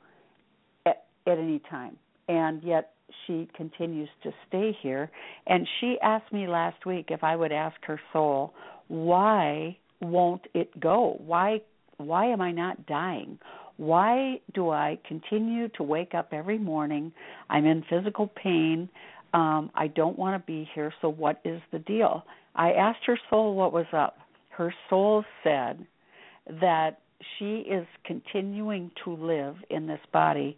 [1.30, 2.92] at, any time, and yet
[3.26, 5.10] she continues to stay here.
[5.48, 8.54] And she asked me last week if I would ask her soul,
[8.88, 11.18] why won't it go?
[11.26, 11.62] Why
[11.98, 13.40] why am I not dying?
[13.76, 17.12] Why do I continue to wake up every morning?
[17.50, 18.90] I'm in physical pain.
[19.34, 22.24] Um, I don't want to be here, so what is the deal?
[22.56, 24.18] I asked her soul what was up.
[24.50, 25.86] Her soul said
[26.62, 27.00] that
[27.38, 30.58] she is continuing to live in this body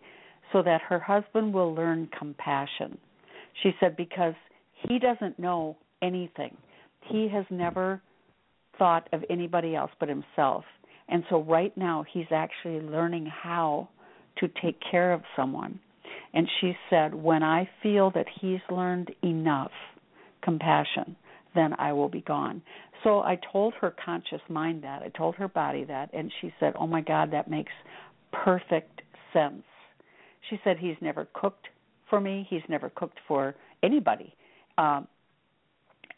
[0.52, 2.98] so that her husband will learn compassion.
[3.64, 4.34] She said, because
[4.88, 6.56] he doesn't know anything.
[7.02, 8.02] He has never
[8.78, 10.64] thought of anybody else but himself.
[11.10, 13.90] And so right now he's actually learning how
[14.38, 15.80] to take care of someone.
[16.34, 19.72] And she said, When I feel that he's learned enough
[20.42, 21.16] compassion,
[21.54, 22.62] then I will be gone.
[23.04, 25.02] So I told her conscious mind that.
[25.02, 26.14] I told her body that.
[26.14, 27.74] And she said, Oh my God, that makes
[28.32, 29.02] perfect
[29.34, 29.64] sense.
[30.50, 31.68] She said, He's never cooked
[32.10, 34.36] for me, he's never cooked for anybody.
[34.78, 35.08] Um,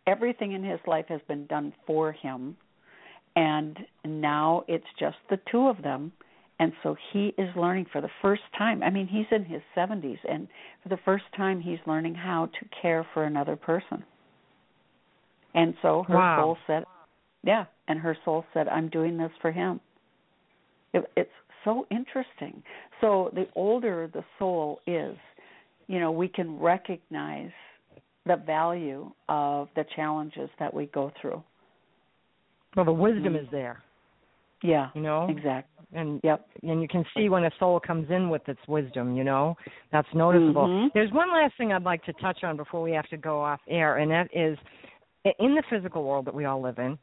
[0.07, 2.57] everything in his life has been done for him
[3.35, 6.11] and now it's just the two of them
[6.59, 8.83] and so he is learning for the first time.
[8.83, 10.47] I mean he's in his 70s and
[10.81, 14.03] for the first time he's learning how to care for another person.
[15.55, 16.41] And so her wow.
[16.41, 16.83] soul said
[17.43, 19.79] yeah and her soul said i'm doing this for him.
[20.93, 21.31] It, it's
[21.63, 22.61] so interesting
[23.03, 25.15] so the older the soul is
[25.87, 27.51] you know we can recognize
[28.25, 31.43] the value of the challenges that we go through.
[32.75, 33.45] Well, the wisdom mm-hmm.
[33.45, 33.83] is there.
[34.63, 34.89] Yeah.
[34.95, 35.27] You know?
[35.29, 35.85] Exactly.
[35.95, 36.47] And yep.
[36.63, 39.55] and you can see when a soul comes in with its wisdom, you know.
[39.91, 40.67] That's noticeable.
[40.67, 40.87] Mm-hmm.
[40.93, 43.59] There's one last thing I'd like to touch on before we have to go off
[43.69, 44.57] air and that is
[45.39, 46.97] in the physical world that we all live in,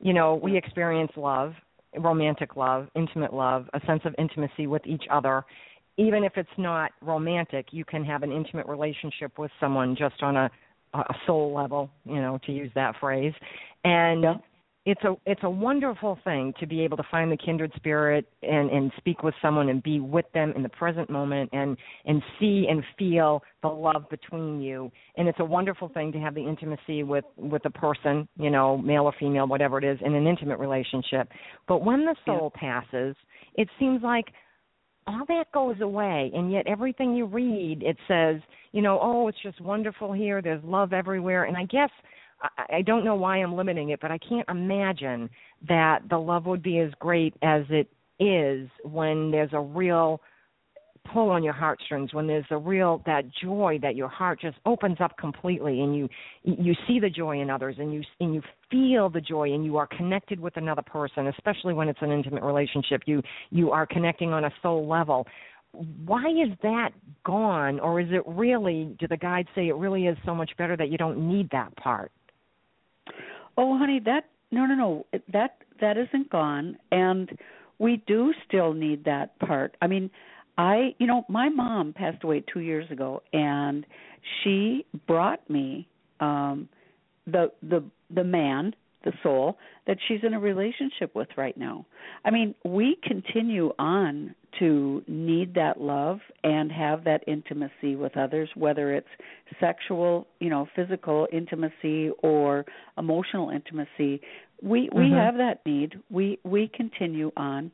[0.00, 1.54] you know, we experience love,
[1.98, 5.44] romantic love, intimate love, a sense of intimacy with each other.
[5.96, 10.36] Even if it's not romantic, you can have an intimate relationship with someone just on
[10.36, 10.50] a
[10.94, 13.32] a soul level, you know, to use that phrase.
[13.84, 14.34] And yeah.
[14.86, 18.70] It's a it's a wonderful thing to be able to find the kindred spirit and
[18.70, 22.66] and speak with someone and be with them in the present moment and and see
[22.68, 24.92] and feel the love between you.
[25.16, 28.76] And it's a wonderful thing to have the intimacy with with a person, you know,
[28.76, 31.28] male or female, whatever it is, in an intimate relationship.
[31.66, 32.82] But when the soul yeah.
[32.82, 33.16] passes,
[33.54, 34.26] it seems like
[35.06, 38.40] all that goes away and yet everything you read it says
[38.72, 41.90] you know oh it's just wonderful here there's love everywhere and i guess
[42.58, 45.28] i, I don't know why i'm limiting it but i can't imagine
[45.68, 47.88] that the love would be as great as it
[48.20, 50.20] is when there's a real
[51.12, 54.96] pull on your heartstrings when there's a real that joy that your heart just opens
[55.00, 56.08] up completely and you
[56.44, 59.76] you see the joy in others and you and you feel the joy and you
[59.76, 63.02] are connected with another person especially when it's an intimate relationship.
[63.06, 65.26] You you are connecting on a soul level.
[66.06, 66.90] Why is that
[67.24, 70.76] gone or is it really do the guides say it really is so much better
[70.76, 72.12] that you don't need that part
[73.56, 75.06] oh honey that no no no.
[75.32, 76.78] That that isn't gone.
[76.92, 77.36] And
[77.78, 79.76] we do still need that part.
[79.82, 80.10] I mean
[80.56, 83.84] I, you know, my mom passed away 2 years ago and
[84.42, 85.88] she brought me
[86.20, 86.68] um
[87.26, 87.82] the the
[88.14, 88.74] the man,
[89.04, 91.86] the soul that she's in a relationship with right now.
[92.24, 98.48] I mean, we continue on to need that love and have that intimacy with others
[98.54, 99.08] whether it's
[99.60, 102.64] sexual, you know, physical intimacy or
[102.98, 104.20] emotional intimacy.
[104.62, 105.14] We we mm-hmm.
[105.14, 105.94] have that need.
[106.10, 107.70] We we continue on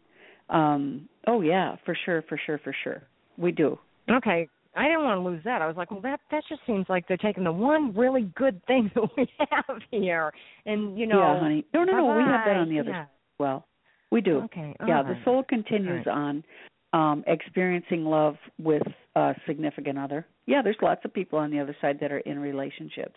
[0.48, 3.02] um, oh yeah, for sure, for sure, for sure.
[3.36, 3.78] We do.
[4.10, 4.48] Okay.
[4.76, 5.62] I didn't want to lose that.
[5.62, 8.64] I was like, well, that that just seems like they're taking the one really good
[8.66, 10.32] thing that we have here,
[10.66, 11.18] and you know.
[11.18, 11.64] Yeah, honey.
[11.74, 12.16] No, no, no.
[12.16, 12.90] We have that on the other.
[12.90, 13.04] Yeah.
[13.38, 13.66] Well,
[14.10, 14.38] we do.
[14.44, 14.74] Okay.
[14.86, 15.06] yeah, right.
[15.06, 16.12] the soul continues right.
[16.12, 16.44] on
[16.92, 18.82] um experiencing love with
[19.16, 20.26] a significant other.
[20.46, 23.16] Yeah, there's lots of people on the other side that are in relationships.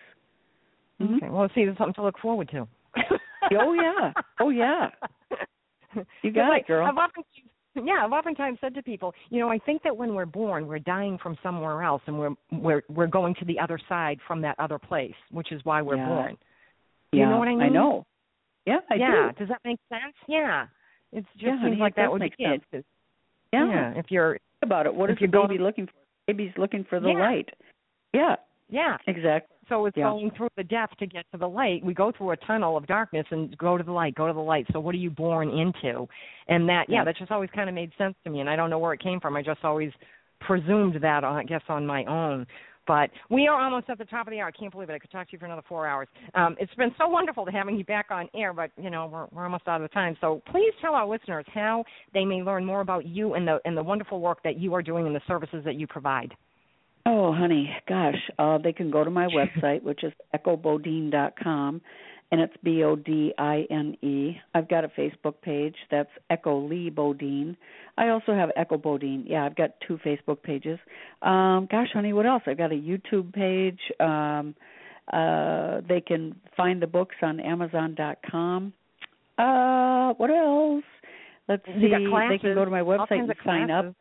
[1.02, 1.16] Mm-hmm.
[1.16, 1.30] Okay.
[1.30, 2.68] Well, see, there's something to look forward to.
[3.58, 4.12] oh yeah.
[4.40, 4.90] Oh yeah.
[6.24, 6.88] You got like, it, girl.
[6.88, 7.24] I've often,
[7.76, 10.80] yeah, I've oftentimes said to people, you know, I think that when we're born, we're
[10.80, 14.56] dying from somewhere else, and we're we're we're going to the other side from that
[14.60, 16.08] other place, which is why we're yeah.
[16.08, 16.38] born.
[17.12, 17.62] Yeah, you know what I mean?
[17.62, 18.06] I know.
[18.66, 19.30] Yeah, I yeah.
[19.32, 19.40] do.
[19.40, 20.16] Does that make sense?
[20.28, 20.68] Yeah.
[21.12, 22.64] It just yeah, seems like that would make sense.
[23.52, 23.68] Yeah.
[23.70, 23.94] yeah.
[23.96, 25.94] If you're about it, what is the baby looking for?
[26.28, 27.20] Baby's looking for the yeah.
[27.20, 27.50] light.
[28.14, 28.36] Yeah.
[28.70, 28.98] Yeah.
[29.08, 29.53] Exactly.
[29.70, 30.06] So it's yeah.
[30.06, 31.84] going through the death to get to the light.
[31.84, 34.40] We go through a tunnel of darkness and go to the light, go to the
[34.40, 34.66] light.
[34.74, 36.08] So what are you born into?
[36.48, 37.04] And that, yeah, yeah.
[37.06, 38.40] that just always kind of made sense to me.
[38.40, 39.36] And I don't know where it came from.
[39.36, 39.92] I just always
[40.40, 42.46] presumed that, I guess, on my own.
[42.86, 44.48] But we are almost at the top of the hour.
[44.48, 44.94] I can't believe it.
[44.94, 46.08] I could talk to you for another four hours.
[46.36, 49.28] Um, it's been so wonderful to having you back on air, but you know we're
[49.32, 50.18] we're almost out of time.
[50.20, 53.78] So please tell our listeners how they may learn more about you and the and
[53.78, 56.34] the wonderful work that you are doing and the services that you provide.
[57.06, 61.82] Oh, honey, gosh, uh, they can go to my website, which is echobodine.com,
[62.32, 64.38] and it's B O D I N E.
[64.56, 67.58] I've got a Facebook page that's Echo Lee Bodine.
[67.98, 69.26] I also have Echo Bodine.
[69.28, 70.80] Yeah, I've got two Facebook pages.
[71.22, 72.44] Um, gosh, honey, what else?
[72.48, 73.80] I've got a YouTube page.
[74.00, 74.56] Um,
[75.12, 78.72] uh, they can find the books on Amazon.com.
[79.38, 80.86] Uh, what else?
[81.50, 81.90] Let's see.
[82.30, 83.94] They can go to my website and sign up.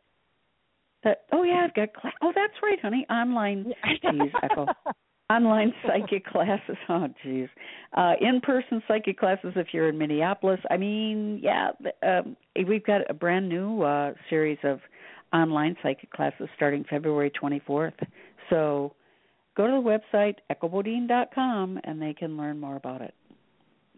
[1.03, 2.13] That oh yeah, I've got class.
[2.21, 3.05] Oh, that's right, honey.
[3.09, 3.73] Online.
[4.03, 4.67] Jeez, Echo.
[5.29, 6.77] Online psychic classes.
[6.89, 7.49] Oh, jeez.
[7.95, 10.59] Uh, in-person psychic classes if you're in Minneapolis.
[10.69, 11.69] I mean, yeah,
[12.05, 12.35] um,
[12.67, 14.79] we've got a brand new uh, series of
[15.31, 17.93] online psychic classes starting February 24th.
[18.49, 18.93] So
[19.57, 23.13] go to the website echobodine.com and they can learn more about it.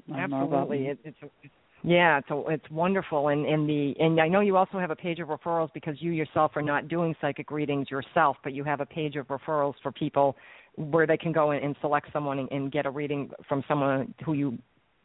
[0.08, 1.54] Learn Absolutely, it, it's, it's
[1.86, 4.96] yeah, it's a, it's wonderful, and and the and I know you also have a
[4.96, 8.82] page of referrals because you yourself are not doing psychic readings yourself, but you have
[8.82, 10.36] a page of referrals for people
[10.76, 14.14] where they can go in and select someone and, and get a reading from someone
[14.26, 14.58] who you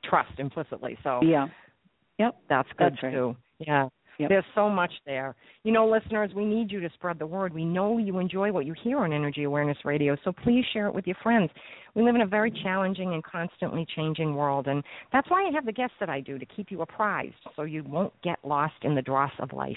[0.04, 0.96] trust implicitly.
[1.04, 1.48] So yeah,
[2.18, 3.26] yep, that's good that's too.
[3.26, 3.36] Right.
[3.68, 3.88] Yeah.
[4.18, 4.28] Yep.
[4.28, 5.34] There's so much there.
[5.64, 7.54] You know, listeners, we need you to spread the word.
[7.54, 10.94] We know you enjoy what you hear on Energy Awareness Radio, so please share it
[10.94, 11.50] with your friends.
[11.94, 14.82] We live in a very challenging and constantly changing world, and
[15.12, 17.82] that's why I have the guests that I do to keep you apprised so you
[17.84, 19.76] won't get lost in the dross of life.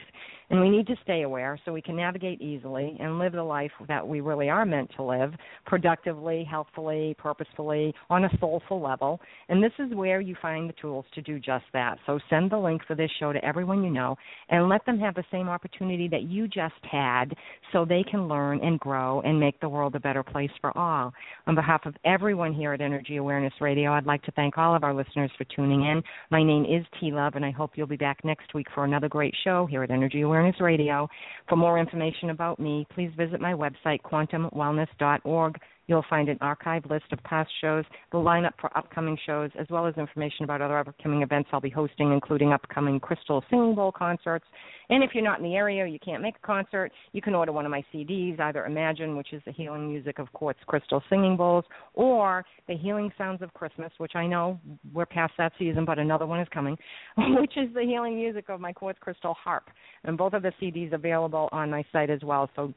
[0.49, 3.71] And we need to stay aware so we can navigate easily and live the life
[3.87, 5.33] that we really are meant to live
[5.65, 9.19] productively, healthfully, purposefully, on a soulful level.
[9.49, 11.97] And this is where you find the tools to do just that.
[12.05, 14.15] So send the link for this show to everyone you know
[14.49, 17.33] and let them have the same opportunity that you just had
[17.71, 21.13] so they can learn and grow and make the world a better place for all.
[21.47, 23.93] On behalf of everyone here at Energy Awareness Radio.
[23.93, 26.03] I'd like to thank all of our listeners for tuning in.
[26.31, 29.09] My name is T Love, and I hope you'll be back next week for another
[29.09, 31.07] great show here at Energy Awareness Radio.
[31.49, 35.59] For more information about me, please visit my website, quantumwellness.org.
[35.87, 39.85] You'll find an archive list of past shows, the lineup for upcoming shows, as well
[39.85, 44.45] as information about other upcoming events I'll be hosting, including upcoming Crystal Singing Bowl concerts.
[44.89, 47.35] And if you're not in the area or you can't make a concert, you can
[47.35, 51.01] order one of my CDs, either Imagine, which is the healing music of Quartz Crystal
[51.09, 54.59] Singing Bowls, or The Healing Sounds of Christmas, which I know
[54.93, 56.77] we're past that season, but another one is coming,
[57.17, 59.69] which is the healing music of my Quartz Crystal Harp.
[60.05, 62.49] And both of the CDs available on my site as well.
[62.55, 62.73] So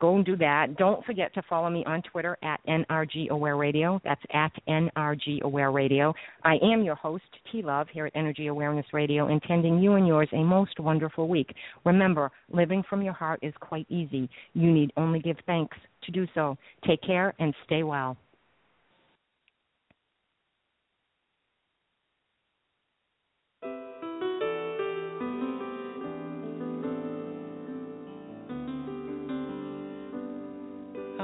[0.00, 0.76] go and do that.
[0.76, 4.00] Don't forget to follow me on Twitter at NRG Aware Radio.
[4.04, 6.14] That's at NRG Aware Radio.
[6.44, 10.28] I am your host, T Love, here at Energy Awareness Radio, intending you and yours
[10.32, 11.54] a most wonderful week.
[11.84, 14.28] Remember, living from your heart is quite easy.
[14.54, 16.56] You need only give thanks to do so.
[16.86, 18.16] Take care and stay well.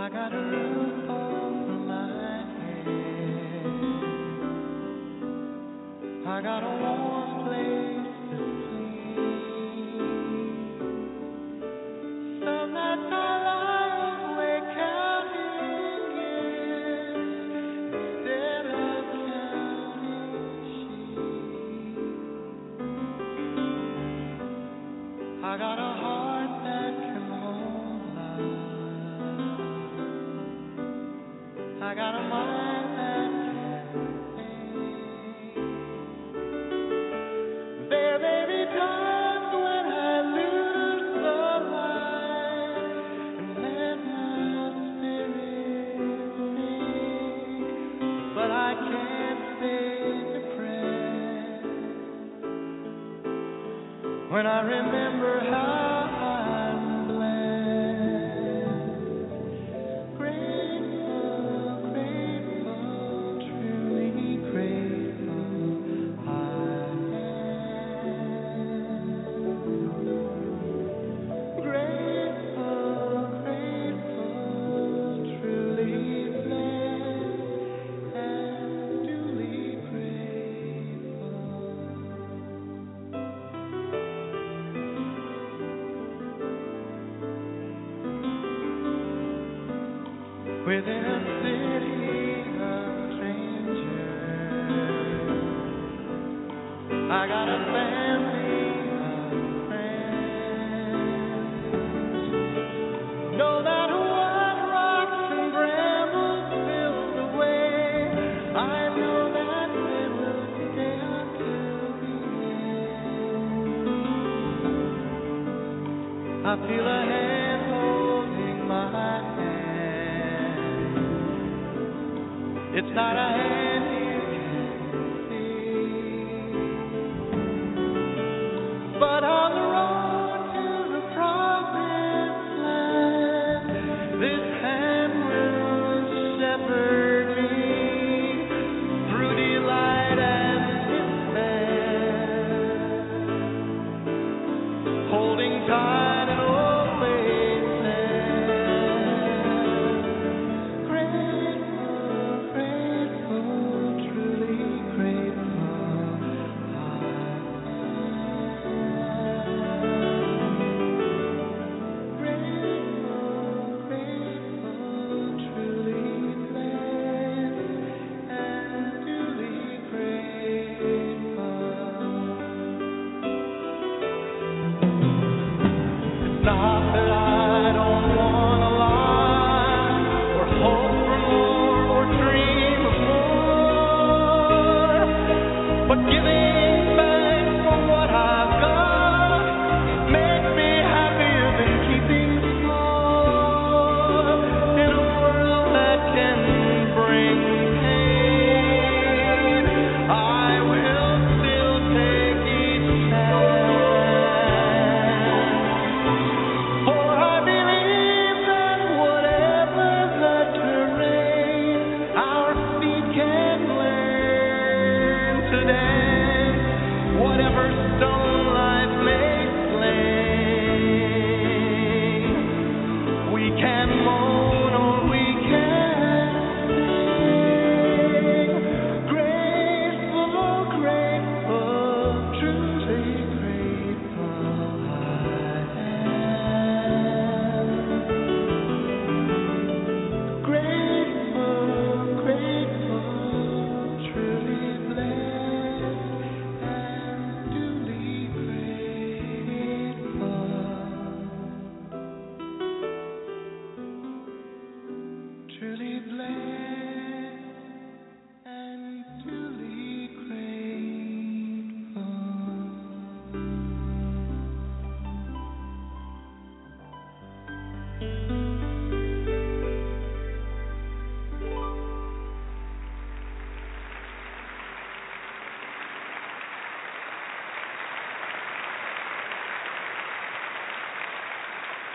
[0.07, 0.33] I got
[6.63, 6.76] a
[31.87, 32.66] I got a mind